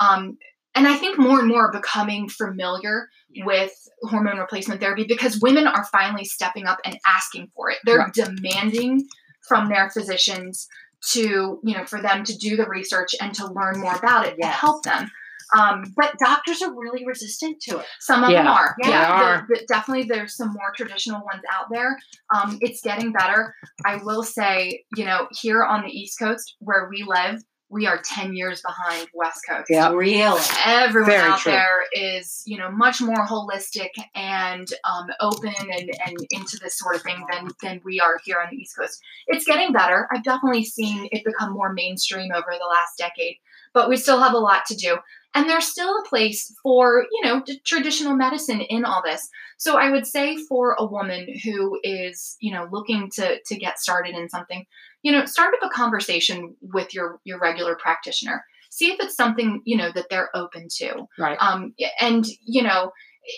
um, 0.00 0.36
and 0.74 0.86
I 0.86 0.94
think 0.96 1.18
more 1.18 1.38
and 1.38 1.48
more 1.48 1.70
becoming 1.72 2.28
familiar 2.28 3.08
Yeah. 3.30 3.46
with 3.46 3.72
hormone 4.02 4.36
replacement 4.38 4.80
therapy 4.80 5.04
because 5.08 5.40
women 5.40 5.66
are 5.66 5.84
finally 5.90 6.24
stepping 6.26 6.66
up 6.66 6.78
and 6.84 6.98
asking 7.06 7.48
for 7.56 7.70
it. 7.70 7.78
They're 7.84 7.98
Right. 7.98 8.12
demanding 8.12 9.06
from 9.48 9.68
their 9.70 9.88
physicians 9.90 10.68
to, 11.12 11.58
you 11.64 11.74
know, 11.76 11.84
for 11.86 12.00
them 12.00 12.22
to 12.24 12.36
do 12.36 12.56
the 12.56 12.66
research 12.66 13.14
and 13.20 13.34
to 13.34 13.46
learn 13.46 13.80
more 13.80 13.94
about 13.96 14.26
it 14.26 14.36
Yes. 14.38 14.52
to 14.54 14.58
help 14.60 14.82
them. 14.84 15.10
Um, 15.58 15.84
But 15.96 16.16
doctors 16.18 16.62
are 16.62 16.72
really 16.74 17.04
resistant 17.06 17.60
to 17.62 17.78
it. 17.80 17.86
some 18.00 18.22
of 18.24 18.30
them 18.30 18.44
Yeah, 18.46 18.52
are. 18.52 18.76
they 18.82 18.88
Yeah, 18.90 19.06
the- 19.18 19.24
are. 19.24 19.46
the- 19.48 19.66
definitely 19.68 20.04
there's 20.04 20.36
some 20.36 20.52
more 20.52 20.72
traditional 20.76 21.22
ones 21.24 21.42
out 21.52 21.66
there. 21.70 21.98
Um, 22.34 22.58
it's 22.60 22.80
getting 22.82 23.12
better. 23.12 23.54
I 23.84 23.96
will 23.96 24.22
say, 24.22 24.84
you 24.96 25.04
know, 25.04 25.28
here 25.30 25.62
on 25.64 25.82
the 25.82 25.90
East 25.90 26.18
Coast 26.18 26.56
where 26.60 26.88
we 26.90 27.02
live, 27.06 27.42
we 27.68 27.86
are 27.86 28.02
10 28.04 28.34
years 28.36 28.60
behind 28.60 29.08
West 29.14 29.40
Coast. 29.48 29.66
Yeah. 29.70 29.90
Really. 29.92 30.42
Everyone 30.66 31.10
Very 31.10 31.30
out 31.30 31.38
true. 31.38 31.52
there 31.52 31.84
is, 31.92 32.42
you 32.44 32.58
know, 32.58 32.70
much 32.70 33.00
more 33.00 33.26
holistic 33.26 33.88
and 34.14 34.68
um, 34.84 35.06
open 35.20 35.54
and, 35.58 35.90
and 36.06 36.16
into 36.30 36.58
this 36.62 36.76
sort 36.78 36.96
of 36.96 37.02
thing 37.02 37.24
than 37.32 37.48
than 37.62 37.80
we 37.82 37.98
are 37.98 38.18
here 38.26 38.40
on 38.40 38.48
the 38.50 38.56
East 38.58 38.76
Coast. 38.76 39.00
It's 39.26 39.46
getting 39.46 39.72
better. 39.72 40.06
I've 40.14 40.22
definitely 40.22 40.66
seen 40.66 41.08
it 41.12 41.24
become 41.24 41.52
more 41.54 41.72
mainstream 41.72 42.30
over 42.34 42.48
the 42.50 42.66
last 42.70 42.98
decade, 42.98 43.36
but 43.72 43.88
we 43.88 43.96
still 43.96 44.20
have 44.20 44.34
a 44.34 44.38
lot 44.38 44.66
to 44.66 44.74
do. 44.76 44.98
And 45.34 45.48
there's 45.48 45.66
still 45.66 45.96
a 45.98 46.08
place 46.08 46.54
for, 46.62 47.06
you 47.10 47.24
know, 47.24 47.42
traditional 47.64 48.14
medicine 48.14 48.60
in 48.60 48.84
all 48.84 49.02
this. 49.02 49.28
So 49.56 49.78
I 49.78 49.90
would 49.90 50.06
say 50.06 50.36
for 50.36 50.76
a 50.78 50.84
woman 50.84 51.38
who 51.42 51.78
is, 51.82 52.36
you 52.40 52.52
know, 52.52 52.68
looking 52.70 53.10
to 53.14 53.40
to 53.40 53.56
get 53.56 53.78
started 53.78 54.14
in 54.14 54.28
something, 54.28 54.66
you 55.02 55.12
know, 55.12 55.24
start 55.24 55.54
up 55.54 55.70
a 55.70 55.74
conversation 55.74 56.54
with 56.60 56.92
your 56.92 57.20
your 57.24 57.38
regular 57.38 57.76
practitioner. 57.76 58.44
See 58.70 58.90
if 58.90 59.00
it's 59.00 59.16
something, 59.16 59.62
you 59.64 59.76
know, 59.76 59.90
that 59.94 60.06
they're 60.10 60.34
open 60.34 60.68
to. 60.76 61.06
Right. 61.18 61.36
Um, 61.40 61.74
and 62.00 62.24
you 62.44 62.62
know, 62.62 62.92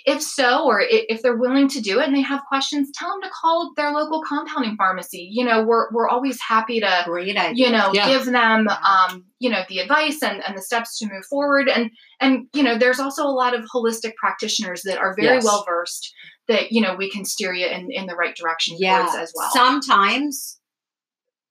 if 0.07 0.23
so, 0.23 0.65
or 0.65 0.81
if 0.81 1.21
they're 1.21 1.37
willing 1.37 1.69
to 1.69 1.81
do 1.81 2.01
it 2.01 2.07
and 2.07 2.17
they 2.17 2.23
have 2.23 2.41
questions, 2.49 2.91
tell 2.95 3.11
them 3.11 3.21
to 3.23 3.29
call 3.39 3.73
their 3.77 3.91
local 3.93 4.23
compounding 4.23 4.77
pharmacy. 4.77 5.29
You 5.31 5.45
know, 5.45 5.63
we're 5.63 5.93
we're 5.93 6.09
always 6.09 6.39
happy 6.41 6.81
to 6.81 7.03
Great 7.05 7.37
idea. 7.37 7.67
you 7.67 7.71
know 7.73 7.91
Yeah. 7.93 8.09
give 8.09 8.25
them 8.27 8.67
um 8.69 9.25
you 9.39 9.51
know 9.51 9.63
the 9.69 9.81
advice 9.81 10.23
and, 10.23 10.43
and 10.47 10.57
the 10.57 10.63
steps 10.63 10.99
to 10.99 11.07
move 11.07 11.25
forward 11.27 11.69
and 11.69 11.91
and 12.21 12.47
you 12.55 12.63
know 12.63 12.79
there's 12.79 12.99
also 13.01 13.25
a 13.25 13.29
lot 13.43 13.55
of 13.55 13.65
holistic 13.75 14.15
practitioners 14.17 14.83
that 14.83 14.97
are 14.99 15.15
very 15.15 15.35
Yes. 15.35 15.45
well 15.45 15.65
versed 15.69 16.13
that 16.49 16.73
you 16.73 16.81
know 16.81 16.95
we 16.97 17.11
can 17.11 17.25
steer 17.25 17.53
you 17.53 17.67
in 17.67 17.91
in 17.91 18.07
the 18.07 18.15
right 18.17 18.35
direction 18.35 18.77
yeah. 18.79 19.01
towards 19.03 19.15
as 19.17 19.33
well 19.37 19.51
Sometimes 19.53 20.59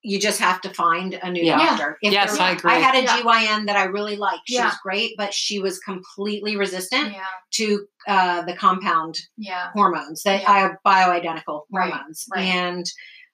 you 0.04 0.20
just 0.20 0.40
have 0.40 0.60
to 0.62 0.70
find 0.74 1.14
a 1.24 1.32
new 1.32 1.44
Yeah. 1.44 1.58
doctor. 1.58 1.98
If 2.02 2.12
Yes, 2.12 2.38
I 2.40 2.52
agree. 2.52 2.72
I 2.72 2.76
had 2.76 2.96
a 2.96 3.04
Yeah. 3.04 3.18
GYN 3.22 3.66
that 3.68 3.78
I 3.78 3.86
really 3.86 4.18
liked. 4.18 4.42
She 4.48 4.56
Yeah. 4.56 4.66
was 4.66 4.76
great, 4.84 5.16
but 5.18 5.34
she 5.34 5.60
was 5.60 5.80
completely 5.80 6.56
resistant 6.58 7.14
yeah 7.14 7.26
to 7.54 7.88
uh, 8.08 8.42
the 8.42 8.54
compound 8.56 9.18
yeah 9.38 9.70
hormones, 9.74 10.24
that 10.24 10.42
Yeah. 10.42 10.52
uh, 10.52 10.70
bioidentical 10.86 11.62
Right, 11.72 11.92
hormones, 11.92 12.26
right. 12.34 12.42
and 12.44 12.86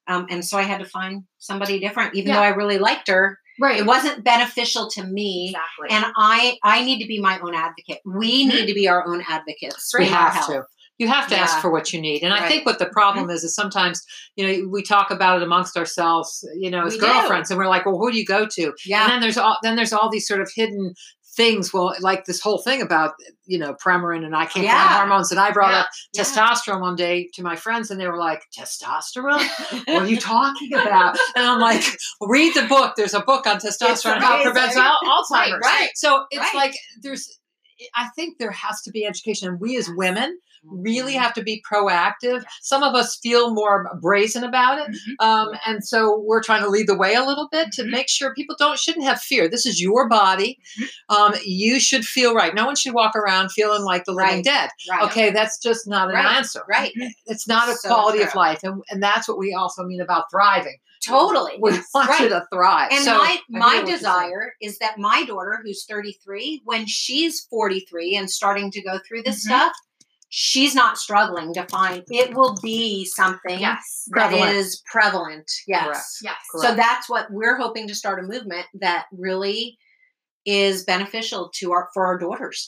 um, 0.08 0.26
and 0.30 0.44
so 0.46 0.58
I 0.58 0.64
had 0.64 0.80
to 0.80 0.86
find 0.86 1.24
somebody 1.40 1.80
different. 1.80 2.16
Even 2.16 2.30
Yeah. 2.30 2.36
though 2.38 2.44
I 2.44 2.50
really 2.50 2.78
liked 2.80 3.08
her, 3.10 3.40
right 3.60 3.80
it 3.80 3.86
wasn't 3.86 4.24
beneficial 4.24 4.90
to 4.92 5.04
me. 5.04 5.50
exactly 5.56 5.90
And 5.96 6.06
I 6.18 6.58
I 6.64 6.84
need 6.84 7.00
to 7.00 7.08
be 7.08 7.20
my 7.20 7.40
own 7.40 7.56
advocate. 7.56 8.00
We 8.06 8.46
Mhm. 8.46 8.50
need 8.54 8.66
to 8.68 8.74
be 8.76 8.88
our 8.88 9.08
own 9.08 9.24
advocates. 9.28 9.92
we 9.98 10.06
have 10.08 10.46
to 10.48 10.64
you 11.00 11.08
have 11.08 11.28
to 11.30 11.36
ask 11.38 11.60
for 11.60 11.72
what 11.72 11.92
you 11.92 12.00
need 12.00 12.22
and 12.22 12.34
i 12.34 12.48
think 12.48 12.66
what 12.66 12.78
the 12.78 12.86
problem 12.88 13.26
mm-hmm. 13.26 13.32
is 13.36 13.44
is 13.44 13.56
sometimes 13.56 14.04
you 14.36 14.46
know 14.46 14.70
we 14.70 14.84
talk 14.84 15.10
about 15.10 15.38
it 15.38 15.44
amongst 15.44 15.76
ourselves 15.78 16.48
you 16.58 16.70
know 16.70 16.86
as 16.86 16.94
We 16.94 17.00
do. 17.00 17.06
girlfriends 17.08 17.50
and 17.50 17.58
we're 17.58 17.68
like 17.68 17.86
well 17.86 17.98
who 17.98 18.12
do 18.12 18.18
you 18.18 18.26
go 18.26 18.46
to 18.46 18.74
Yeah. 18.86 19.04
and 19.04 19.12
then 19.14 19.22
there's 19.22 19.38
all 19.38 19.58
then 19.64 19.76
there's 19.76 19.94
all 19.94 20.10
these 20.12 20.28
sort 20.28 20.42
of 20.42 20.52
hidden 20.54 20.94
things 21.36 21.72
well 21.72 21.96
like 22.02 22.26
this 22.26 22.42
whole 22.42 22.58
thing 22.58 22.82
about 22.82 23.14
you 23.46 23.58
know 23.58 23.74
premarin 23.84 24.26
and 24.26 24.36
i 24.36 24.46
can't 24.46 24.66
Yeah. 24.66 24.88
find 24.88 24.98
hormones 24.98 25.32
and 25.32 25.40
i 25.40 25.52
brought 25.52 25.72
Yeah. 25.72 25.80
up 25.82 25.88
Yeah. 26.14 26.24
testosterone 26.24 26.82
one 26.82 26.96
day 26.96 27.30
to 27.36 27.44
my 27.44 27.56
friends 27.56 27.90
and 27.92 28.00
they 28.02 28.08
were 28.08 28.18
like 28.18 28.42
testosterone 28.58 29.44
what 29.88 30.04
are 30.04 30.08
you 30.08 30.20
talking 30.20 30.74
about 30.74 31.18
and 31.36 31.46
i'm 31.46 31.60
like 31.62 31.84
read 32.22 32.54
the 32.56 32.64
book 32.68 32.96
there's 32.98 33.14
a 33.14 33.22
book 33.22 33.48
on 33.48 33.58
testosterone 33.58 34.20
how 34.20 34.40
it 34.40 34.44
prevents 34.44 34.76
alzheimer's 34.78 35.62
right. 35.64 35.90
so 35.96 36.26
it's 36.32 36.42
Right. 36.42 36.56
like 36.56 36.74
there's 37.02 37.40
I 37.96 38.10
think 38.14 38.40
there 38.40 38.52
has 38.52 38.82
to 38.82 38.92
be 38.92 39.06
education, 39.06 39.48
and 39.48 39.58
we 39.58 39.78
as 39.78 39.90
women 39.96 40.38
really 40.66 41.14
have 41.14 41.34
to 41.34 41.44
be 41.44 41.64
proactive. 41.72 42.44
Some 42.62 42.84
of 42.84 42.96
us 42.96 43.18
feel 43.18 43.54
more 43.54 43.90
brazen 44.02 44.44
about 44.44 44.80
it, 44.80 44.88
Mhm. 44.90 45.26
um, 45.26 45.50
and 45.66 45.84
so 45.86 46.20
we're 46.26 46.42
trying 46.44 46.64
to 46.64 46.70
lead 46.70 46.88
the 46.88 46.98
way 46.98 47.16
a 47.16 47.24
little 47.24 47.48
bit 47.52 47.72
to 47.74 47.84
Mhm. 47.84 47.92
make 47.92 48.10
sure 48.10 48.34
people 48.34 48.56
don't 48.60 48.80
shouldn't 48.80 49.06
have 49.06 49.22
fear. 49.22 49.48
This 49.50 49.66
is 49.66 49.82
your 49.82 50.08
body. 50.08 50.60
Mhm. 50.80 50.90
Um, 51.10 51.36
you 51.44 51.80
should 51.80 52.06
feel 52.06 52.34
right. 52.34 52.54
No 52.56 52.66
one 52.66 52.76
should 52.76 52.94
walk 52.94 53.16
around 53.16 53.50
feeling 53.50 53.84
like 53.84 54.06
the 54.06 54.12
living 54.14 54.36
Right. 54.38 54.44
dead. 54.44 54.70
Right. 54.90 55.02
Okay, 55.04 55.30
that's 55.32 55.58
just 55.60 55.88
not 55.88 56.10
an 56.10 56.16
Right. 56.16 56.36
answer. 56.38 56.64
Right. 56.70 56.94
It's 57.26 57.48
not 57.48 57.70
a 57.70 57.76
So 57.76 57.90
quality 57.90 58.22
of 58.22 58.34
life, 58.36 58.60
and, 58.64 58.82
and 58.90 59.02
that's 59.02 59.28
what 59.28 59.38
we 59.38 59.54
also 59.54 59.84
mean 59.84 60.02
about 60.02 60.26
thriving. 60.32 60.78
Totally. 61.06 61.54
We 61.62 61.72
want 61.94 62.10
Right. 62.10 62.20
you 62.22 62.30
to 62.30 62.46
thrive. 62.54 62.90
And 62.92 63.06
So, 63.06 63.18
my 63.18 63.40
my 63.50 63.60
what 63.60 63.76
you're 63.76 63.86
saying. 63.86 63.98
desire 63.98 64.54
is 64.62 64.78
that 64.80 64.98
my 64.98 65.24
daughter, 65.24 65.62
who's 65.64 65.86
33, 65.86 66.62
when 66.66 66.86
she's 66.88 67.40
43 67.50 68.16
and 68.18 68.30
starting 68.30 68.70
to 68.72 68.82
go 68.82 69.00
through 69.08 69.24
this 69.24 69.38
Mhm. 69.46 69.48
stuff, 69.48 69.74
she's 70.30 70.76
not 70.76 70.98
struggling 70.98 71.54
to 71.56 71.66
find 71.68 72.04
it 72.10 72.34
will 72.36 72.56
be 72.62 73.04
something 73.06 73.60
Yes. 73.60 74.04
that 74.12 74.30
Prevalent. 74.30 74.56
is 74.56 74.82
prevalent. 74.92 75.52
Yes. 75.68 75.86
Correct. 75.86 76.06
Yes. 76.22 76.36
So 76.70 76.76
that's 76.76 77.10
what 77.10 77.32
we're 77.32 77.58
hoping 77.58 77.88
to 77.88 77.96
start 77.96 78.24
a 78.24 78.28
movement 78.28 78.68
that 78.76 79.06
really 79.12 79.78
is 80.46 80.84
beneficial 80.84 81.50
to 81.56 81.72
our 81.72 81.90
for 81.94 82.06
our 82.06 82.18
daughters. 82.18 82.66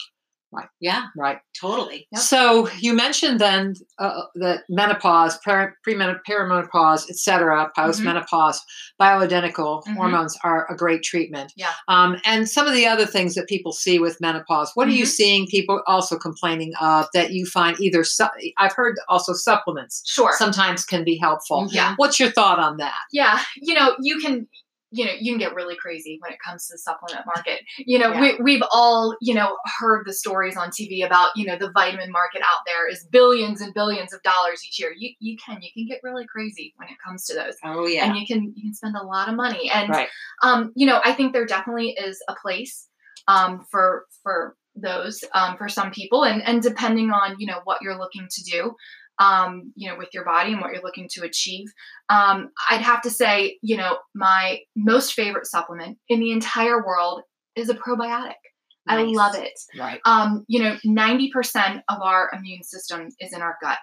Right. 0.53 0.67
Yeah, 0.81 1.03
Right. 1.15 1.39
totally. 1.59 2.07
Yep. 2.11 2.21
So 2.21 2.69
you 2.79 2.93
mentioned 2.93 3.39
then 3.39 3.75
uh, 3.99 4.23
that 4.35 4.63
menopause, 4.69 5.37
per- 5.45 5.75
premenopause, 5.87 6.19
perimenopause, 6.29 7.09
etc., 7.09 7.71
postmenopause, 7.77 8.57
bioidentical 9.01 9.83
Mhm. 9.85 9.95
hormones 9.95 10.37
are 10.43 10.67
a 10.71 10.75
great 10.75 11.03
treatment. 11.03 11.53
Yeah. 11.55 11.71
Um, 11.87 12.17
and 12.25 12.49
some 12.49 12.67
of 12.67 12.73
the 12.73 12.85
other 12.85 13.05
things 13.05 13.35
that 13.35 13.47
people 13.47 13.71
see 13.71 13.99
with 13.99 14.19
menopause. 14.21 14.71
What 14.73 14.87
are 14.87 14.91
you 14.91 15.05
Mhm. 15.05 15.09
seeing 15.09 15.47
people 15.47 15.81
also 15.87 16.17
complaining 16.17 16.73
of 16.81 17.07
that 17.13 17.31
you 17.31 17.45
find 17.45 17.79
either? 17.79 18.03
Su- 18.03 18.25
I've 18.57 18.73
heard 18.73 18.95
also 19.07 19.33
supplements 19.33 20.03
Sure. 20.05 20.33
sometimes 20.37 20.85
can 20.85 21.03
be 21.03 21.17
helpful. 21.17 21.67
Yeah. 21.71 21.93
What's 21.97 22.19
your 22.19 22.31
thought 22.31 22.59
on 22.59 22.77
that? 22.77 22.93
Yeah, 23.11 23.39
you 23.55 23.73
know, 23.73 23.95
you 24.01 24.19
can 24.19 24.47
you 24.91 25.05
know, 25.05 25.11
you 25.19 25.31
can 25.31 25.39
get 25.39 25.55
really 25.55 25.75
crazy 25.75 26.17
when 26.21 26.31
it 26.33 26.37
comes 26.45 26.67
to 26.67 26.73
the 26.73 26.77
supplement 26.77 27.25
market. 27.25 27.61
You 27.77 27.97
know, 27.97 28.11
Yeah. 28.11 28.21
we, 28.21 28.37
we've 28.43 28.63
all, 28.71 29.15
you 29.21 29.33
know, 29.33 29.57
heard 29.79 30.05
the 30.05 30.13
stories 30.13 30.57
on 30.57 30.69
TV 30.69 31.05
about, 31.05 31.29
you 31.35 31.45
know, 31.45 31.57
the 31.57 31.71
vitamin 31.71 32.11
market 32.11 32.41
out 32.41 32.59
there 32.65 32.89
is 32.89 33.05
billions 33.11 33.61
and 33.61 33.73
billions 33.73 34.13
of 34.13 34.21
dollars 34.23 34.61
each 34.65 34.79
year. 34.79 34.93
You 34.97 35.11
you 35.19 35.37
can 35.37 35.61
you 35.61 35.69
can 35.73 35.87
get 35.87 36.01
really 36.03 36.25
crazy 36.27 36.73
when 36.75 36.89
it 36.89 36.95
comes 37.05 37.25
to 37.25 37.33
those. 37.35 37.55
Oh 37.63 37.85
yeah. 37.87 38.05
And 38.05 38.17
you 38.17 38.27
can 38.27 38.53
you 38.55 38.63
can 38.63 38.73
spend 38.73 38.95
a 38.97 39.03
lot 39.03 39.29
of 39.29 39.35
money. 39.35 39.69
And 39.73 39.89
Right. 39.89 40.07
um, 40.43 40.71
you 40.75 40.85
know, 40.85 40.99
I 41.03 41.13
think 41.13 41.33
there 41.33 41.45
definitely 41.45 41.91
is 41.91 42.21
a 42.27 42.35
place 42.35 42.87
um 43.27 43.65
for 43.71 44.05
for 44.23 44.55
those 44.75 45.23
um 45.33 45.57
for 45.57 45.67
some 45.69 45.91
people 45.91 46.23
and 46.25 46.41
and 46.43 46.61
depending 46.61 47.11
on, 47.11 47.35
you 47.39 47.45
know, 47.47 47.59
what 47.65 47.81
you're 47.81 47.97
looking 47.97 48.27
to 48.29 48.43
do 48.43 48.73
um, 49.21 49.71
you 49.75 49.87
know, 49.87 49.97
with 49.97 50.09
your 50.13 50.25
body 50.25 50.51
and 50.51 50.59
what 50.61 50.73
you're 50.73 50.81
looking 50.81 51.07
to 51.13 51.23
achieve. 51.23 51.67
Um, 52.09 52.49
I'd 52.69 52.81
have 52.81 53.01
to 53.03 53.09
say, 53.11 53.57
you 53.61 53.77
know, 53.77 53.97
my 54.15 54.59
most 54.75 55.13
favorite 55.13 55.45
supplement 55.45 55.97
in 56.09 56.19
the 56.19 56.31
entire 56.31 56.83
world 56.85 57.21
is 57.55 57.69
a 57.69 57.75
probiotic. 57.75 58.33
I 58.87 59.03
love 59.03 59.35
it. 59.35 59.53
Right. 59.77 60.01
Um, 60.05 60.43
you 60.47 60.59
know, 60.63 60.75
90% 60.83 61.81
of 61.87 62.01
our 62.01 62.31
immune 62.33 62.63
system 62.63 63.09
is 63.19 63.31
in 63.31 63.41
our 63.41 63.55
gut, 63.61 63.77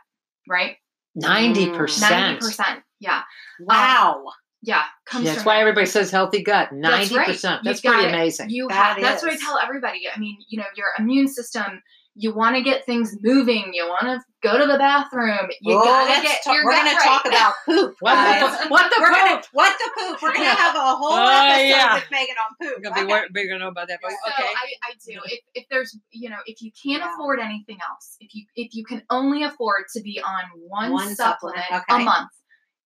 right? 0.49 0.75
Ninety 1.15 1.67
Mm. 1.67 1.77
percent. 1.77 2.41
90%. 2.43 2.83
Yeah. 3.01 3.23
Wow. 3.61 4.25
Yeah. 4.63 4.83
Comes 5.07 5.25
That's 5.27 5.45
why 5.45 5.61
everybody 5.61 5.87
says 5.87 6.11
healthy 6.11 6.43
gut. 6.43 6.73
Ninety 6.73 7.17
right. 7.17 7.27
percent. 7.29 7.61
You've 7.63 7.75
That's 7.75 7.81
pretty 7.81 8.05
it. 8.07 8.15
amazing. 8.15 8.51
You 8.51 8.67
That 8.69 8.75
have 8.97 9.01
that's 9.01 9.23
what 9.23 9.33
I 9.33 9.37
tell 9.37 9.57
everybody. 9.59 10.01
I 10.13 10.19
mean, 10.19 10.37
you 10.49 10.59
know, 10.59 10.67
your 10.77 10.89
immune 10.99 11.29
system, 11.29 11.81
you 12.21 12.35
want 12.35 12.57
to 12.57 12.63
get 12.63 12.85
things 12.85 13.17
moving, 13.23 13.71
you 13.73 13.87
want 13.87 14.03
to 14.03 14.21
go 14.43 14.59
to 14.59 14.67
the 14.67 14.77
bathroom, 14.79 15.49
you 15.61 15.75
Oh, 15.79 15.85
gotta 15.85 16.11
let's 16.11 16.23
get 16.23 16.43
talk- 16.45 16.55
your 16.55 16.65
we're 16.65 16.73
gut 16.73 16.85
gonna 16.85 16.97
right. 16.97 17.05
talk 17.05 17.25
about 17.27 17.53
poop. 17.67 17.95
What 18.01 18.15
guys. 18.15 18.41
the, 18.63 18.69
what 18.69 18.91
the 18.91 18.97
we're 19.01 19.09
poop? 19.09 19.17
gonna 19.17 19.43
what 19.53 19.79
the 19.79 19.91
poop. 19.97 20.23
We're 20.23 20.33
gonna 20.35 20.45
have 20.65 20.75
a 20.75 20.79
whole 20.81 21.13
Oh, 21.13 21.49
episode 21.49 21.67
yeah. 21.69 21.95
with 21.95 22.05
Megan 22.11 22.35
on 22.43 22.57
poop. 22.61 22.77
We're 22.77 22.83
gonna 22.91 22.95
be 22.95 23.01
Okay. 23.13 23.21
wor- 23.23 23.29
we're 23.35 23.59
know 23.59 23.69
about 23.69 23.89
that, 23.89 24.01
but 24.03 24.11
So 24.11 24.17
okay. 24.29 24.49
I, 24.49 24.67
I 24.91 24.93
do. 25.07 25.13
Mm-hmm. 25.13 25.21
If, 25.27 25.41
if 25.55 25.65
there's, 25.71 25.97
you 26.11 26.29
know, 26.31 26.39
if 26.47 26.61
you 26.61 26.71
can't 26.73 27.03
Yeah. 27.03 27.15
afford 27.15 27.41
anything 27.41 27.79
else, 27.89 28.17
if 28.21 28.35
you 28.35 28.45
if 28.57 28.75
you 28.75 28.85
can 28.85 29.03
only 29.11 29.45
afford 29.45 29.85
to 29.95 30.03
be 30.03 30.21
on 30.21 30.43
one, 30.67 30.93
One 30.93 31.15
supplement, 31.15 31.65
supplement, 31.69 31.85
a 31.89 31.99
month, 32.05 32.31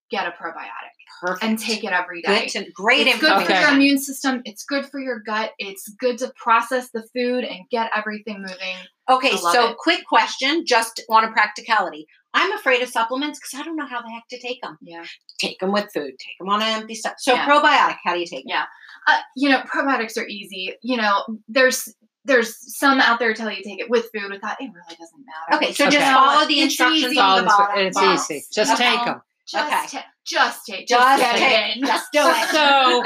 get 0.09 0.27
a 0.27 0.31
probiotic 0.31 0.93
Perfect. 1.21 1.43
and 1.43 1.57
take 1.59 1.83
it 1.83 1.91
every 1.91 2.21
day. 2.21 2.47
Good 2.53 2.65
to, 2.65 2.71
great 2.71 3.07
it's 3.07 3.19
good 3.19 3.45
for 3.45 3.51
your 3.51 3.69
immune 3.69 3.97
system. 3.99 4.41
It's 4.45 4.63
good 4.63 4.85
for 4.85 4.99
your 4.99 5.19
gut. 5.19 5.51
It's 5.59 5.89
good 5.99 6.17
to 6.19 6.31
process 6.35 6.89
the 6.91 7.03
food 7.15 7.43
and 7.43 7.61
get 7.71 7.89
everything 7.95 8.41
moving. 8.41 8.77
Okay, 9.09 9.35
so 9.37 9.71
it. 9.71 9.77
quick 9.77 10.05
question, 10.07 10.63
just 10.65 11.01
on 11.09 11.23
a 11.25 11.31
practicality. 11.31 12.05
I'm 12.33 12.51
afraid 12.53 12.81
of 12.81 12.89
supplements 12.89 13.39
because 13.39 13.59
I 13.59 13.63
don't 13.63 13.75
know 13.75 13.85
how 13.85 14.01
the 14.01 14.09
heck 14.09 14.23
to 14.29 14.39
take 14.39 14.61
them. 14.61 14.77
Yeah. 14.81 15.03
Take 15.39 15.59
them 15.59 15.71
with 15.71 15.89
food. 15.93 16.11
Take 16.19 16.37
them 16.39 16.49
on 16.49 16.61
an 16.63 16.69
empty 16.81 16.95
stomach. 16.95 17.17
So 17.19 17.33
Yeah. 17.33 17.45
probiotic, 17.47 17.97
how 18.03 18.13
do 18.13 18.19
you 18.19 18.25
take 18.25 18.39
it? 18.45 18.49
Yeah. 18.49 18.65
Uh, 19.07 19.17
you 19.35 19.49
know, 19.49 19.59
probiotics 19.61 20.17
are 20.17 20.25
easy. 20.27 20.73
You 20.81 20.97
know, 20.97 21.23
there's 21.47 21.93
there's 22.25 22.55
some 22.77 23.01
out 23.01 23.19
there 23.19 23.33
tell 23.33 23.49
you 23.51 23.57
to 23.57 23.63
take 23.69 23.81
it 23.81 23.89
with 23.89 24.07
food, 24.15 24.31
without. 24.31 24.55
It 24.61 24.71
really 24.73 24.95
doesn't 24.97 25.25
matter. 25.49 25.57
Okay, 25.61 25.73
so 25.73 25.87
Okay. 25.87 25.97
just 25.97 26.13
follow 26.13 26.47
the 26.47 26.53
It's 26.53 26.63
instructions 26.71 27.03
easy. 27.11 27.19
on 27.19 27.41
the 27.43 27.47
bottom. 27.49 27.85
it's 27.85 28.01
easy. 28.01 28.45
Just 28.53 28.73
Okay. 28.73 28.91
take 28.95 29.05
them. 29.05 29.21
Just 29.45 29.93
Okay. 29.93 30.03
just 30.25 30.65
take. 30.65 30.87
Just 30.87 31.19
Just 31.19 31.39
get 31.39 31.71
it 31.71 31.77
in. 31.77 31.85
Just 31.85 32.07
do 32.13 32.19
it. 32.23 32.49
So, 32.49 33.03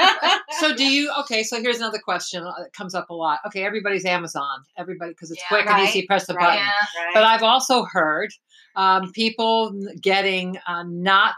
so 0.70 0.76
do 0.76 0.84
you? 0.86 1.12
Okay, 1.22 1.42
so 1.44 1.60
here's 1.62 1.78
another 1.78 1.98
question 1.98 2.44
that 2.44 2.70
comes 2.74 2.94
up 2.94 3.10
a 3.10 3.14
lot. 3.14 3.40
Okay, 3.48 3.64
everybody's 3.64 4.06
Amazon. 4.06 4.60
Everybody 4.78 5.12
because 5.12 5.32
it's 5.32 5.42
Yeah. 5.42 5.58
quick 5.64 5.68
and 5.70 5.88
easy. 5.88 6.06
Press 6.06 6.28
the 6.28 6.36
right. 6.36 6.44
button. 6.46 6.58
Yeah. 6.60 7.04
Right. 7.06 7.14
But 7.16 7.24
I've 7.24 7.44
also 7.44 7.86
heard 7.86 8.30
um, 8.76 9.12
people 9.14 9.74
getting 10.02 10.58
uh, 10.68 10.84
not 10.88 11.36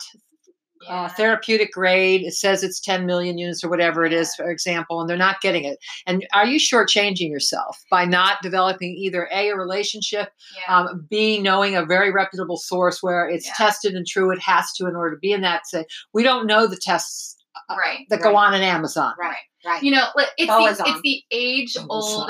uh, 0.87 1.09
therapeutic 1.09 1.71
grade. 1.73 2.21
It 2.21 2.33
says 2.33 2.63
it's 2.63 2.79
10 2.79 3.05
million 3.05 3.37
units 3.37 3.63
or 3.63 3.69
whatever 3.69 4.05
it 4.05 4.13
is, 4.13 4.33
for 4.35 4.49
example, 4.49 5.01
and 5.01 5.09
they're 5.09 5.17
not 5.17 5.41
getting 5.41 5.65
it. 5.65 5.77
And 6.07 6.25
are 6.33 6.45
you 6.45 6.57
shortchanging 6.59 7.29
yourself 7.29 7.77
by 7.91 8.05
not 8.05 8.37
developing 8.41 8.95
either 8.95 9.27
a 9.33 9.49
a 9.49 9.55
relationship, 9.57 10.29
Yeah. 10.67 10.77
um, 10.77 11.05
b 11.09 11.39
knowing 11.39 11.75
a 11.75 11.85
very 11.85 12.11
reputable 12.11 12.57
source 12.57 13.01
where 13.03 13.27
it's 13.27 13.47
Yeah. 13.47 13.53
tested 13.57 13.93
and 13.95 14.05
true? 14.07 14.31
It 14.31 14.39
has 14.39 14.71
to 14.73 14.87
in 14.87 14.95
order 14.95 15.15
to 15.15 15.19
be 15.19 15.31
in 15.33 15.41
that. 15.41 15.67
Say 15.67 15.85
we 16.13 16.23
don't 16.23 16.45
know 16.47 16.67
the 16.67 16.77
tests 16.77 17.35
uh, 17.69 17.75
right. 17.75 18.05
that 18.09 18.21
go 18.21 18.35
on 18.35 18.53
in 18.53 18.61
Amazon. 18.61 19.13
right, 19.19 19.35
right. 19.65 19.81
You 19.83 19.91
know, 19.91 20.05
it's 20.37 20.49
Always 20.51 20.77
the, 20.77 20.83
on. 20.85 20.89
it's 20.91 21.01
the 21.01 21.21
age 21.31 21.75
old 21.89 22.29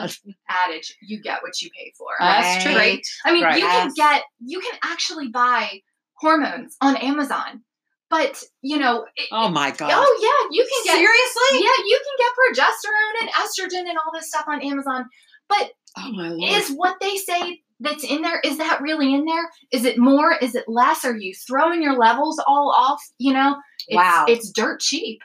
adage: 0.49 0.95
you 1.01 1.21
get 1.21 1.41
what 1.43 1.61
you 1.61 1.69
pay 1.77 1.91
for. 1.97 2.07
That's 2.19 2.63
true. 2.63 2.75
Right. 2.75 3.01
I 3.25 3.33
mean, 3.33 3.43
Right. 3.43 3.57
you 3.59 3.65
can 3.67 3.91
get, 3.95 4.23
you 4.43 4.59
can 4.59 4.77
actually 4.83 5.27
buy 5.27 5.81
hormones 6.15 6.75
on 6.81 6.95
Amazon, 6.97 7.61
but 8.09 8.43
you 8.61 8.77
know, 8.77 9.05
it, 9.15 9.27
Oh 9.31 9.49
my 9.49 9.69
oh, 9.69 9.75
god! 9.77 9.91
oh 9.93 10.19
yeah, 10.21 10.47
you 10.57 10.63
can 10.67 10.83
get 10.85 10.95
Seriously? 10.97 11.65
Yeah, 11.65 11.83
you 11.85 11.99
can 12.05 12.15
get 12.17 12.63
progesterone 12.63 13.21
and 13.21 13.29
estrogen 13.31 13.89
and 13.89 13.97
all 13.97 14.11
this 14.13 14.27
stuff 14.29 14.45
on 14.47 14.61
Amazon. 14.63 15.05
But 15.47 15.71
Oh 15.97 16.11
my 16.11 16.29
lord! 16.29 16.51
is 16.51 16.69
what 16.71 16.97
they 17.01 17.15
say 17.17 17.61
that's 17.79 18.03
in 18.03 18.21
there, 18.21 18.39
is 18.43 18.57
that 18.57 18.81
really 18.81 19.13
in 19.13 19.25
there? 19.25 19.49
Is 19.71 19.85
it 19.85 19.97
more? 19.97 20.33
Is 20.41 20.53
it 20.53 20.65
less? 20.67 21.05
Are 21.05 21.15
you 21.15 21.33
throwing 21.47 21.81
your 21.81 21.97
levels 21.97 22.41
all 22.45 22.73
off? 22.77 23.01
You 23.17 23.33
know, 23.33 23.55
it's, 23.87 23.95
Wow. 23.95 24.25
it's 24.27 24.51
dirt 24.51 24.79
cheap. 24.81 25.19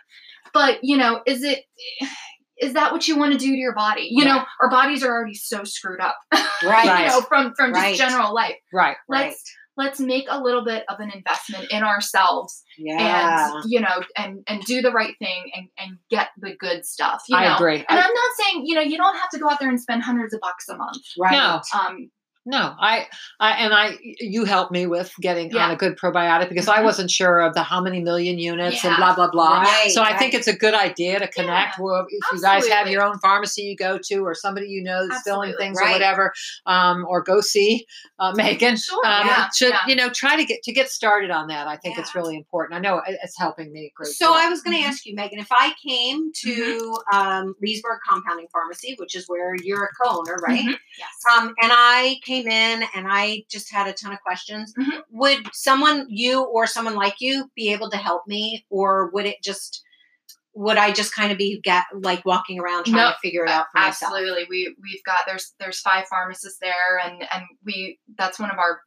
But, 0.53 0.79
you 0.85 0.97
know, 0.97 1.21
is 1.27 1.43
it, 1.43 1.65
is 2.63 2.75
that 2.75 2.93
what 2.93 3.09
you 3.09 3.19
want 3.19 3.33
to 3.33 3.39
do 3.39 3.49
to 3.51 3.57
your 3.57 3.75
body? 3.75 4.07
You 4.09 4.25
know, 4.25 4.45
our 4.63 4.71
bodies 4.71 5.03
are 5.03 5.11
already 5.11 5.35
so 5.35 5.65
screwed 5.65 6.01
up, 6.01 6.17
Right. 6.63 7.03
You 7.03 7.09
know, 7.09 7.21
from, 7.23 7.55
from 7.57 7.71
just 7.73 7.83
Right. 7.83 7.97
general 7.97 8.33
life. 8.33 8.55
right. 8.73 8.97
Right. 9.09 9.35
Let's, 9.77 9.99
let's 9.99 10.01
make 10.01 10.27
a 10.29 10.41
little 10.43 10.65
bit 10.65 10.85
of 10.89 11.01
an 11.01 11.11
investment 11.11 11.71
in 11.71 11.83
ourselves 11.83 12.63
Yeah. 12.79 13.53
and 13.55 13.65
you 13.71 13.81
know 13.81 14.03
and 14.17 14.43
and 14.47 14.63
do 14.65 14.83
the 14.83 14.91
right 14.93 15.15
thing 15.19 15.51
and 15.55 15.69
and 15.79 15.99
get 16.11 16.29
the 16.39 16.55
good 16.59 16.85
stuff 16.85 17.23
you 17.29 17.37
I 17.37 17.49
know 17.49 17.57
agree. 17.57 17.77
and 17.89 17.99
I- 17.99 18.03
i'm 18.03 18.15
not 18.15 18.31
saying 18.41 18.67
you 18.67 18.75
know 18.75 18.81
you 18.83 18.97
don't 18.97 19.17
have 19.17 19.31
to 19.31 19.39
go 19.39 19.49
out 19.51 19.59
there 19.61 19.69
and 19.69 19.81
spend 19.81 20.03
hundreds 20.03 20.35
of 20.35 20.41
bucks 20.41 20.69
a 20.69 20.77
month 20.77 21.03
right. 21.19 21.33
No. 21.33 21.61
um 21.79 22.11
No, 22.47 22.75
I, 22.79 23.07
I 23.41 23.53
and 23.53 23.73
I, 23.73 23.97
you 24.03 24.45
helped 24.45 24.71
me 24.71 24.87
with 24.87 25.13
getting 25.21 25.57
on 25.57 25.71
a 25.71 25.77
good 25.77 25.97
probiotic 25.97 26.51
because 26.51 26.69
I 26.69 26.81
Mhm. 26.81 26.85
wasn't 26.85 27.11
sure 27.11 27.41
of 27.41 27.55
the 27.55 27.63
how 27.63 27.81
many 27.81 28.01
million 28.01 28.39
units 28.39 28.85
and 28.85 28.95
blah 28.97 29.15
blah 29.15 29.31
blah. 29.31 29.63
Right, 29.63 29.91
so 29.91 30.03
I 30.03 30.15
think 30.19 30.35
it's 30.35 30.47
a 30.47 30.55
good 30.55 30.75
idea 30.75 31.19
to 31.21 31.29
connect. 31.29 31.79
Yeah, 31.79 31.85
Well, 31.85 32.07
if 32.09 32.25
you 32.35 32.41
guys 32.43 32.67
have 32.67 32.89
your 32.89 33.03
own 33.03 33.19
pharmacy 33.21 33.63
you 33.63 33.77
go 33.77 33.99
to, 34.05 34.17
or 34.27 34.35
somebody 34.35 34.67
you 34.69 34.83
know 34.83 35.09
that's 35.09 35.23
filling 35.23 35.51
Absolutely. 35.51 35.65
things 35.65 35.81
or 35.81 35.91
whatever, 35.91 36.33
um, 36.67 37.07
or 37.09 37.23
go 37.23 37.41
see 37.41 37.87
uh, 38.19 38.33
Megan. 38.35 38.77
Sure, 38.77 39.07
Um, 39.07 39.27
yeah, 39.27 39.49
to 39.57 39.69
yeah. 39.69 39.79
you 39.87 39.97
know, 39.97 40.11
try 40.11 40.37
to 40.37 40.45
get 40.45 40.63
to 40.65 40.73
get 40.73 40.91
started 40.91 41.31
on 41.31 41.47
that. 41.47 41.67
I 41.67 41.77
think 41.79 41.97
it's 41.99 42.15
really 42.15 42.37
important. 42.37 42.77
I 42.77 42.81
know 42.81 43.01
it's 43.07 43.39
helping 43.39 43.73
me 43.73 43.91
great. 43.97 44.13
So 44.13 44.27
deal. 44.27 44.35
I 44.35 44.49
was 44.51 44.61
going 44.63 44.77
to 44.77 44.83
Mhm. 44.83 44.89
ask 44.89 45.07
you, 45.07 45.15
Megan, 45.15 45.39
if 45.39 45.51
I 45.51 45.73
came 45.83 46.31
to 46.43 46.99
um, 47.13 47.55
Leesburg 47.63 48.01
Compounding 48.07 48.49
Pharmacy, 48.53 48.97
which 48.99 49.15
is 49.15 49.25
where 49.29 49.55
you're 49.63 49.85
a 49.85 49.89
co-owner, 50.05 50.37
right? 50.47 50.65
Mhm. 50.65 50.77
yes 50.99 51.09
Um, 51.35 51.55
and 51.63 51.73
I 51.73 52.21
came 52.25 52.34
in 52.43 52.85
and 52.95 53.07
I 53.09 53.45
just 53.51 53.73
had 53.73 53.87
a 53.87 53.93
ton 53.93 54.13
of 54.13 54.21
questions. 54.21 54.73
Mhm. 54.79 55.03
Would 55.11 55.49
someone, 55.53 56.07
you 56.09 56.43
or 56.43 56.67
someone 56.67 56.95
like 56.95 57.21
you, 57.21 57.51
be 57.55 57.73
able 57.73 57.91
to 57.91 57.97
help 57.97 58.27
me, 58.27 58.67
or 58.71 59.11
would 59.13 59.27
it 59.27 59.43
just 59.43 59.83
would 60.57 60.77
I 60.77 60.93
just 60.93 61.13
kind 61.13 61.33
of 61.33 61.39
be 61.39 61.61
get, 61.63 61.85
like 61.93 62.25
walking 62.25 62.61
around 62.61 62.85
trying 62.85 62.97
No, 62.97 63.11
to 63.11 63.17
figure 63.21 63.45
it 63.45 63.51
out 63.51 63.67
for 63.73 63.81
myself? 63.81 64.13
Absolutely. 64.13 64.47
We 64.49 64.77
we've 64.81 65.03
got 65.05 65.23
there's 65.27 65.53
there's 65.59 65.81
five 65.81 66.07
pharmacists 66.07 66.59
there 66.61 67.01
and 67.05 67.23
and 67.33 67.43
we 67.65 67.99
that's 68.17 68.39
one 68.39 68.51
of 68.51 68.59
our 68.59 68.81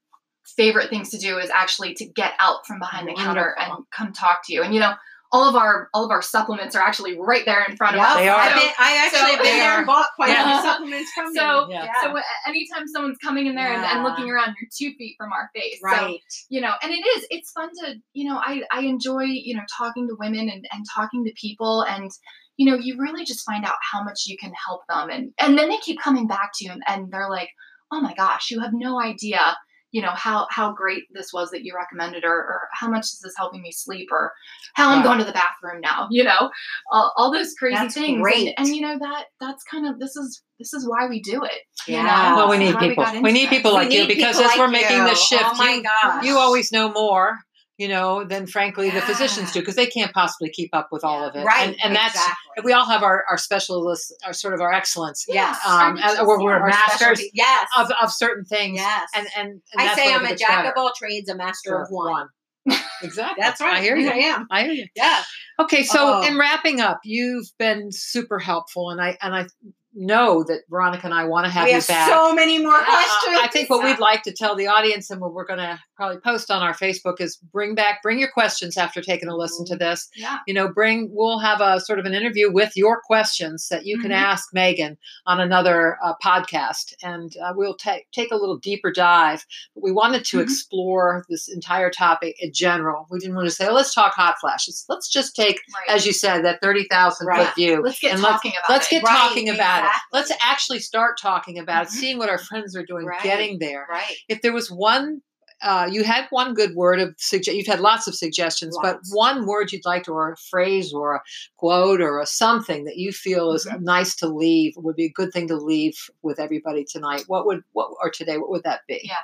favorite 0.56 0.90
things 0.90 1.10
to 1.10 1.18
do 1.18 1.38
is 1.38 1.50
actually 1.50 1.94
to 1.96 2.06
get 2.06 2.34
out 2.40 2.66
from 2.66 2.80
behind 2.80 3.08
the 3.08 3.14
counter 3.16 3.54
and 3.60 3.84
come 3.92 4.14
talk 4.14 4.42
to 4.46 4.54
you. 4.54 4.64
And 4.64 4.74
you 4.74 4.80
know, 4.80 4.94
all 5.32 5.50
of 5.50 5.56
our 5.56 5.90
all 5.94 6.06
of 6.06 6.12
our 6.12 6.22
supplements 6.22 6.76
are 6.76 6.82
actually 6.82 7.20
right 7.20 7.44
there 7.46 7.64
in 7.68 7.76
front 7.76 7.96
of 7.96 8.00
Yep, 8.00 8.08
us. 8.08 8.16
They 8.18 8.30
are. 8.30 8.40
I've 8.40 8.54
So- 8.54 8.60
been, 8.60 8.72
I 8.80 9.06
actually 9.06 9.32
so 9.38 9.44
been 9.44 9.58
there 9.60 9.78
and 9.80 9.86
bought 9.88 10.08
quite 10.16 10.30
a 10.30 10.44
few 10.44 10.62
supplements 10.62 11.12
from 11.14 11.34
So- 11.36 11.68
you. 11.68 11.74
Yeah. 11.74 11.92
So 12.02 12.16
anytime 12.48 12.88
someone's 12.88 13.18
coming 13.18 13.48
in 13.48 13.56
there 13.56 13.74
and, 13.74 13.84
and 13.84 14.04
looking 14.04 14.30
around, 14.30 14.56
you're 14.60 14.70
two 14.76 14.96
feet 14.98 15.16
from 15.18 15.32
our 15.34 15.50
face. 15.54 15.80
So, 15.82 15.88
right. 15.88 16.20
you 16.50 16.62
know, 16.62 16.72
and 16.82 16.92
it 16.92 17.06
is, 17.18 17.28
it's 17.30 17.52
fun 17.52 17.70
to, 17.84 17.96
you 18.14 18.30
know, 18.30 18.38
I, 18.38 18.64
I 18.72 18.82
enjoy, 18.82 19.24
you 19.24 19.56
know, 19.56 19.64
talking 19.78 20.08
to 20.08 20.16
women 20.18 20.50
and, 20.50 20.66
and 20.72 20.86
talking 20.96 21.26
to 21.26 21.34
people 21.40 21.82
and, 21.84 22.10
you 22.56 22.70
know, 22.70 22.78
you 22.78 22.98
really 22.98 23.26
just 23.26 23.46
find 23.46 23.66
out 23.66 23.76
how 23.92 24.04
much 24.04 24.24
you 24.28 24.38
can 24.38 24.52
help 24.66 24.82
them. 24.90 25.10
And, 25.10 25.32
and 25.40 25.58
then 25.58 25.70
they 25.70 25.78
keep 25.78 26.00
coming 26.02 26.28
back 26.28 26.52
to 26.56 26.66
you 26.66 26.72
and, 26.72 26.84
and 26.88 27.12
they're 27.12 27.30
like, 27.30 27.50
oh 27.92 28.02
my 28.02 28.14
gosh, 28.16 28.50
you 28.52 28.60
have 28.62 28.72
no 28.74 29.02
idea, 29.02 29.56
you 29.92 30.02
know, 30.02 30.12
how, 30.12 30.48
how 30.50 30.74
great 30.74 31.04
this 31.14 31.32
was 31.34 31.50
that 31.52 31.64
you 31.64 31.74
recommended 31.76 32.24
or, 32.26 32.32
or 32.36 32.62
how 32.74 32.90
much 32.90 33.04
this 33.04 33.24
is 33.24 33.34
helping 33.38 33.62
me 33.62 33.72
sleep 33.72 34.10
or 34.12 34.32
how 34.74 34.90
I'm 34.90 34.98
Wow. 35.00 35.04
going 35.06 35.20
to 35.20 35.26
the 35.26 35.32
bathroom 35.32 35.80
now, 35.82 36.08
you 36.12 36.24
know, 36.24 36.50
all, 36.92 37.14
all 37.16 37.32
those 37.32 37.54
crazy 37.58 37.76
That's 37.76 37.94
things. 37.94 38.22
great. 38.22 38.54
And, 38.58 38.68
and, 38.68 38.76
you 38.76 38.82
know, 38.82 38.98
that, 39.00 39.26
that's 39.40 39.64
kind 39.64 39.88
of, 39.88 39.98
this 40.00 40.16
is, 40.16 40.42
this 40.60 40.74
is 40.74 40.88
why 40.88 41.08
we 41.08 41.22
do 41.22 41.44
it. 41.44 41.52
you 41.88 41.98
know? 41.98 42.04
Yeah. 42.04 42.36
Well, 42.36 42.50
we 42.50 42.58
need 42.58 42.78
people. 42.78 43.04
got 43.04 43.22
We 43.24 43.32
need 43.32 43.46
this. 43.46 43.50
people 43.58 43.72
We 43.72 43.78
like 43.78 43.92
you 43.94 44.08
because 44.08 44.36
people 44.38 44.52
as 44.52 44.58
we're 44.58 44.64
like 44.66 44.72
making 44.74 44.98
you. 44.98 45.04
this 45.06 45.24
shift, 45.26 45.44
Oh 45.46 45.56
my 45.58 45.72
you, 45.76 45.84
gosh. 45.84 46.26
you 46.26 46.38
always 46.38 46.72
know 46.72 46.92
more, 46.92 47.38
you 47.78 47.88
know, 47.88 48.24
than 48.24 48.48
frankly 48.48 48.90
the 48.90 49.02
physicians 49.02 49.52
do 49.52 49.60
because 49.60 49.76
they 49.76 49.86
can't 49.86 50.12
possibly 50.14 50.50
keep 50.50 50.72
up 50.74 50.90
with 50.92 51.04
all 51.04 51.24
of 51.24 51.36
it. 51.36 51.44
Right. 51.46 51.68
And, 51.68 51.78
and 51.84 51.96
that's 51.96 52.16
exactly. 52.16 52.64
we 52.64 52.74
all 52.74 52.86
have 52.86 53.04
our, 53.04 53.24
our 53.30 53.38
specialists, 53.38 54.12
our 54.26 54.34
sort 54.34 54.54
of 54.56 54.62
our 54.62 54.74
excellence 54.74 55.26
Yes. 55.28 55.58
um, 55.66 55.98
Our 55.98 56.26
we're, 56.28 56.42
we're 56.44 56.54
our 56.60 56.68
masters 56.68 57.22
Yes. 57.34 57.68
of, 57.78 57.92
of 58.02 58.12
certain 58.12 58.46
things. 58.46 58.78
yes. 58.80 59.08
And, 59.16 59.28
and, 59.38 59.50
and 59.50 59.62
I 59.90 59.94
say 59.96 60.14
I'm 60.14 60.26
a 60.26 60.36
jack 60.36 60.50
better. 60.50 60.70
of 60.70 60.74
all 60.78 60.92
trades, 60.98 61.30
a 61.30 61.36
master 61.36 61.70
Sure, 61.70 61.84
of 61.84 61.90
one. 61.90 62.28
Exactly. 63.04 63.42
That's 63.42 63.62
right. 63.62 63.78
I 63.78 63.82
hear 63.82 63.96
you. 63.96 64.10
I 64.10 64.16
am. 64.16 64.48
I 64.50 64.64
hear 64.64 64.72
you. 64.74 64.88
Yeah. 64.96 65.22
Okay, 65.60 65.84
so 65.84 66.22
Oh. 66.22 66.28
in 66.28 66.38
wrapping 66.38 66.82
up, 66.82 67.00
you've 67.04 67.46
been 67.60 67.92
super 67.92 68.40
helpful, 68.40 68.90
and 68.90 69.00
I 69.00 69.16
and 69.22 69.36
I 69.36 69.46
know 69.94 70.44
that 70.44 70.62
Veronica 70.70 71.06
and 71.06 71.14
I 71.14 71.26
want 71.26 71.46
to 71.46 71.52
have 71.52 71.66
we 71.66 71.70
you 71.70 71.76
have 71.76 71.88
back. 71.88 72.10
so 72.10 72.34
many 72.34 72.58
more 72.60 72.74
Uh, 72.76 72.84
questions. 72.84 73.38
I 73.40 73.48
think 73.52 73.70
what 73.70 73.84
we'd 73.84 74.00
like 74.00 74.24
to 74.24 74.32
tell 74.34 74.56
the 74.56 74.68
audience 74.68 75.10
and 75.12 75.22
what 75.22 75.34
we're 75.34 75.46
going 75.46 75.60
to 75.60 75.80
probably 75.98 76.20
post 76.20 76.50
on 76.52 76.62
our 76.62 76.74
Facebook 76.74 77.20
is 77.20 77.36
bring 77.52 77.76
back, 77.76 78.02
bring 78.04 78.20
your 78.20 78.30
questions 78.32 78.78
after 78.78 79.02
taking 79.02 79.28
a 79.28 79.36
listen 79.36 79.66
to 79.66 79.76
this. 79.76 80.08
Yeah. 80.16 80.38
You 80.48 80.54
know, 80.54 80.70
bring, 80.72 81.10
we'll 81.12 81.40
have 81.40 81.60
a 81.60 81.80
sort 81.80 82.00
of 82.00 82.06
an 82.06 82.14
interview 82.14 82.52
with 82.52 82.72
your 82.78 83.02
questions 83.02 83.68
that 83.70 83.86
you 83.86 84.00
can 84.00 84.12
Mhm. 84.12 84.16
ask 84.16 84.54
Megan 84.54 84.98
on 85.26 85.40
another 85.42 85.98
uh, 86.04 86.14
podcast. 86.24 86.94
And 87.04 87.36
uh, 87.44 87.54
we'll 87.56 87.76
take 87.76 88.10
take 88.12 88.32
a 88.32 88.36
little 88.36 88.58
deeper 88.58 88.92
dive. 88.92 89.46
But 89.76 89.84
we 89.84 89.92
wanted 89.92 90.24
to 90.26 90.38
Mhm. 90.38 90.44
explore 90.44 91.26
this 91.30 91.48
entire 91.50 91.90
topic 91.90 92.36
in 92.40 92.54
general. 92.54 93.08
We 93.10 93.20
didn't 93.20 93.36
want 93.36 93.48
to 93.48 93.54
say, 93.56 93.68
oh, 93.68 93.74
let's 93.74 93.94
talk 93.94 94.14
hot 94.14 94.36
flashes. 94.40 94.86
Let's 94.88 95.10
just 95.10 95.36
take, 95.36 95.60
Right. 95.76 95.96
as 95.96 96.06
you 96.06 96.14
said, 96.14 96.46
that 96.46 96.62
30,000 96.62 97.28
Right. 97.28 97.46
foot 97.48 97.56
view. 97.56 97.82
let's 97.84 98.00
get 98.00 98.14
and 98.14 98.22
let's- 98.22 98.34
talking 98.36 98.52
about 98.52 98.70
Let's 98.74 98.88
it. 98.88 98.90
get 98.92 99.04
Right, 99.04 99.18
talking 99.18 99.50
about 99.50 99.86
it. 99.86 99.92
Let's 100.14 100.32
actually 100.42 100.80
start 100.80 101.18
talking 101.20 101.58
about 101.60 101.86
it, 101.86 101.90
Mhm. 101.90 101.94
seeing 101.94 102.18
what 102.18 102.30
our 102.30 102.38
friends 102.38 102.76
are 102.76 102.86
doing, 102.86 103.08
getting 103.24 103.60
there. 103.60 103.88
right. 103.90 104.16
If 104.28 104.42
there 104.42 104.54
was 104.54 104.70
one, 104.72 105.22
uh, 105.62 105.90
you 105.92 106.04
had 106.04 106.26
one 106.30 106.54
good 106.54 106.76
word 106.76 107.00
of 107.00 107.16
suggest. 107.18 107.58
You've 107.58 107.68
had 107.68 107.80
lots 107.80 108.08
of 108.08 108.14
suggestions, 108.16 108.76
Lots. 108.76 109.10
but 109.10 109.18
one 109.18 109.46
word 109.48 109.72
you'd 109.72 109.86
like 109.86 110.04
to, 110.04 110.12
or 110.12 110.32
a 110.34 110.38
phrase, 110.38 110.94
or 110.94 111.16
a 111.16 111.22
quote, 111.58 112.00
or 112.02 112.20
a 112.20 112.26
something 112.28 112.86
that 112.86 112.98
you 112.98 113.12
feel 113.12 113.52
is 113.54 113.66
Mhm. 113.66 113.82
nice 113.82 114.16
to 114.18 114.28
leave 114.28 114.74
would 114.78 114.96
be 114.96 115.06
a 115.06 115.10
good 115.12 115.32
thing 115.34 115.48
to 115.48 115.56
leave 115.56 115.98
with 116.22 116.40
everybody 116.40 116.84
tonight. 116.86 117.24
What 117.28 117.46
would 117.48 117.64
what 117.74 117.90
or 118.02 118.10
today? 118.10 118.38
What 118.38 118.50
would 118.50 118.64
that 118.64 118.82
be? 118.88 119.02
Yeah. 119.04 119.16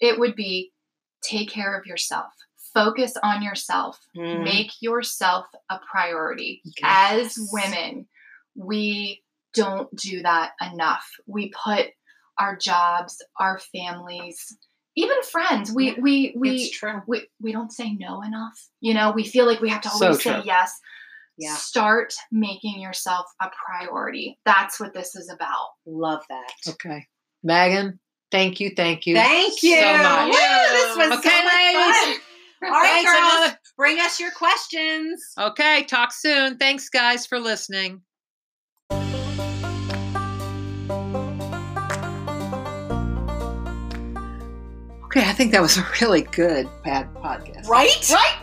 it 0.00 0.18
would 0.18 0.34
be 0.34 0.72
take 1.22 1.50
care 1.50 1.76
of 1.78 1.84
yourself 1.84 2.32
focus 2.72 3.14
on 3.22 3.42
yourself 3.42 3.98
Mhm. 4.16 4.44
make 4.44 4.70
yourself 4.80 5.44
a 5.68 5.78
priority 5.80 6.62
Okay. 6.68 6.80
as 6.86 7.36
women 7.52 8.08
we 8.54 9.22
don't 9.52 9.94
do 9.96 10.22
that 10.22 10.52
enough 10.72 11.04
we 11.26 11.50
put 11.50 11.88
our 12.38 12.56
jobs 12.56 13.20
our 13.38 13.58
families 13.58 14.56
even 14.96 15.22
friends 15.22 15.72
we 15.72 15.94
we 15.94 16.34
we 16.36 16.50
it's 16.56 16.70
true. 16.78 17.00
we, 17.06 17.26
we 17.40 17.52
don't 17.52 17.72
say 17.72 17.92
no 17.92 18.22
enough 18.22 18.68
you 18.80 18.92
know 18.94 19.12
we 19.12 19.24
feel 19.24 19.46
like 19.46 19.60
we 19.60 19.68
have 19.68 19.80
to 19.82 19.88
So 19.90 20.06
always 20.06 20.22
say 20.22 20.42
yes 20.44 20.72
Yeah. 21.38 21.54
start 21.54 22.12
making 22.32 22.80
yourself 22.80 23.26
a 23.40 23.48
priority 23.66 24.38
that's 24.44 24.78
what 24.80 24.92
this 24.92 25.14
is 25.16 25.30
about 25.30 25.68
Love 25.86 26.22
that. 26.28 26.52
Okay, 26.68 27.06
Megan. 27.42 27.98
Thank 28.30 28.60
you, 28.60 28.70
thank 28.76 29.06
you, 29.06 29.16
Thank 29.16 29.60
you. 29.62 29.76
so 29.80 29.96
much. 29.98 30.26
Woo, 30.26 30.32
this 30.32 30.96
was 30.96 31.18
Okay, 31.18 31.28
so 31.30 31.44
much 31.44 31.94
fun. 31.94 32.20
All 32.62 32.70
right, 32.70 32.82
Thanks, 32.82 33.10
girls. 33.10 33.32
everyone. 33.32 33.56
Bring 33.76 33.98
us 34.00 34.20
your 34.20 34.30
questions. 34.32 35.32
Okay, 35.38 35.82
talk 35.84 36.12
soon. 36.12 36.56
Thanks, 36.58 36.88
guys, 36.90 37.26
for 37.26 37.40
listening. 37.40 38.02
Okay, 45.10 45.24
I 45.28 45.32
think 45.32 45.50
that 45.52 45.60
was 45.60 45.76
a 45.76 45.84
really 46.00 46.22
good 46.22 46.68
bad 46.84 47.12
podcast. 47.14 47.66
Right? 47.66 48.08
Right? 48.10 48.36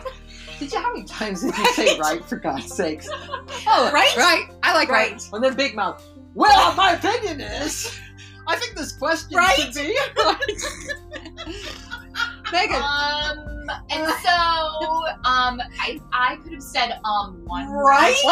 Did 0.58 0.70
you 0.70 0.78
how 0.78 0.92
many 0.92 1.04
times 1.06 1.40
did 1.42 1.56
you 1.56 1.66
say 1.72 1.98
right 1.98 2.22
for 2.24 2.36
God's 2.36 2.72
sakes? 2.74 3.08
Oh, 3.66 3.90
Right? 3.92 4.14
Right. 4.16 4.44
I 4.62 4.74
like 4.74 4.88
right. 4.90 5.12
Right. 5.12 5.28
And 5.32 5.42
then 5.42 5.54
big 5.54 5.74
mouth. 5.74 6.04
Well, 6.34 6.74
my 6.74 6.92
opinion 6.92 7.40
is, 7.40 7.98
I 8.46 8.56
think 8.56 8.76
this 8.76 8.92
question 8.92 9.36
Right. 9.38 9.56
should 9.56 9.72
be. 9.74 9.96
Megan. 12.52 12.82
Um, 12.82 13.70
and 13.90 14.06
so, 14.22 14.36
um, 15.24 15.60
I, 15.80 15.98
I 16.12 16.36
could 16.42 16.52
have 16.52 16.62
said, 16.62 16.98
um, 17.04 17.42
one. 17.46 17.68
Right? 17.70 18.14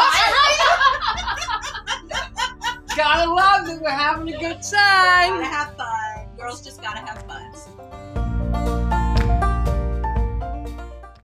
Gotta 2.96 3.30
love 3.30 3.66
that 3.66 3.80
we're 3.82 3.90
having 3.90 4.32
a 4.34 4.38
good 4.38 4.62
time. 4.62 5.40
Gotta 5.40 5.44
have 5.44 5.76
fun. 5.76 6.28
Girls 6.38 6.62
just 6.64 6.80
gotta 6.82 7.00
have 7.00 7.22
fun. 7.26 7.52